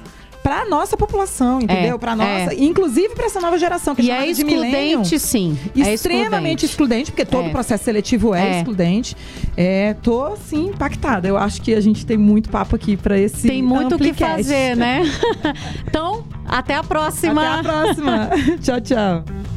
pra 0.46 0.64
nossa 0.64 0.96
população, 0.96 1.60
entendeu? 1.60 1.96
É, 1.96 1.98
Pra 1.98 2.14
nossa, 2.14 2.52
é. 2.52 2.56
inclusive 2.56 3.08
pra 3.16 3.26
essa 3.26 3.40
nova 3.40 3.58
geração, 3.58 3.96
que 3.96 4.02
é 4.02 4.04
E 4.04 4.30
é 4.30 4.32
de 4.32 4.42
excludente, 4.42 5.18
sim. 5.18 5.58
É 5.76 5.92
Extremamente 5.92 6.64
excludente. 6.64 6.66
excludente, 6.66 7.10
porque 7.10 7.24
todo 7.24 7.46
É. 7.46 7.50
processo 7.50 7.82
seletivo 7.82 8.32
é, 8.32 8.48
É. 8.48 8.58
excludente. 8.58 9.16
É, 9.56 9.94
tô, 9.94 10.24
assim, 10.26 10.66
impactada. 10.66 11.26
Eu 11.26 11.36
acho 11.36 11.60
que 11.60 11.74
a 11.74 11.80
gente 11.80 12.06
tem 12.06 12.16
muito 12.16 12.48
papo 12.48 12.76
aqui 12.76 12.96
pra 12.96 13.18
esse 13.18 13.48
Tem 13.48 13.60
muito 13.60 13.96
o 13.96 13.98
que 13.98 14.12
fazer, 14.12 14.76
né? 14.76 15.02
então, 15.84 16.22
até 16.46 16.76
a 16.76 16.84
próxima. 16.84 17.42
Até 17.42 17.58
a 17.58 17.62
próxima. 17.64 18.30
tchau, 18.62 18.80
tchau. 18.80 19.55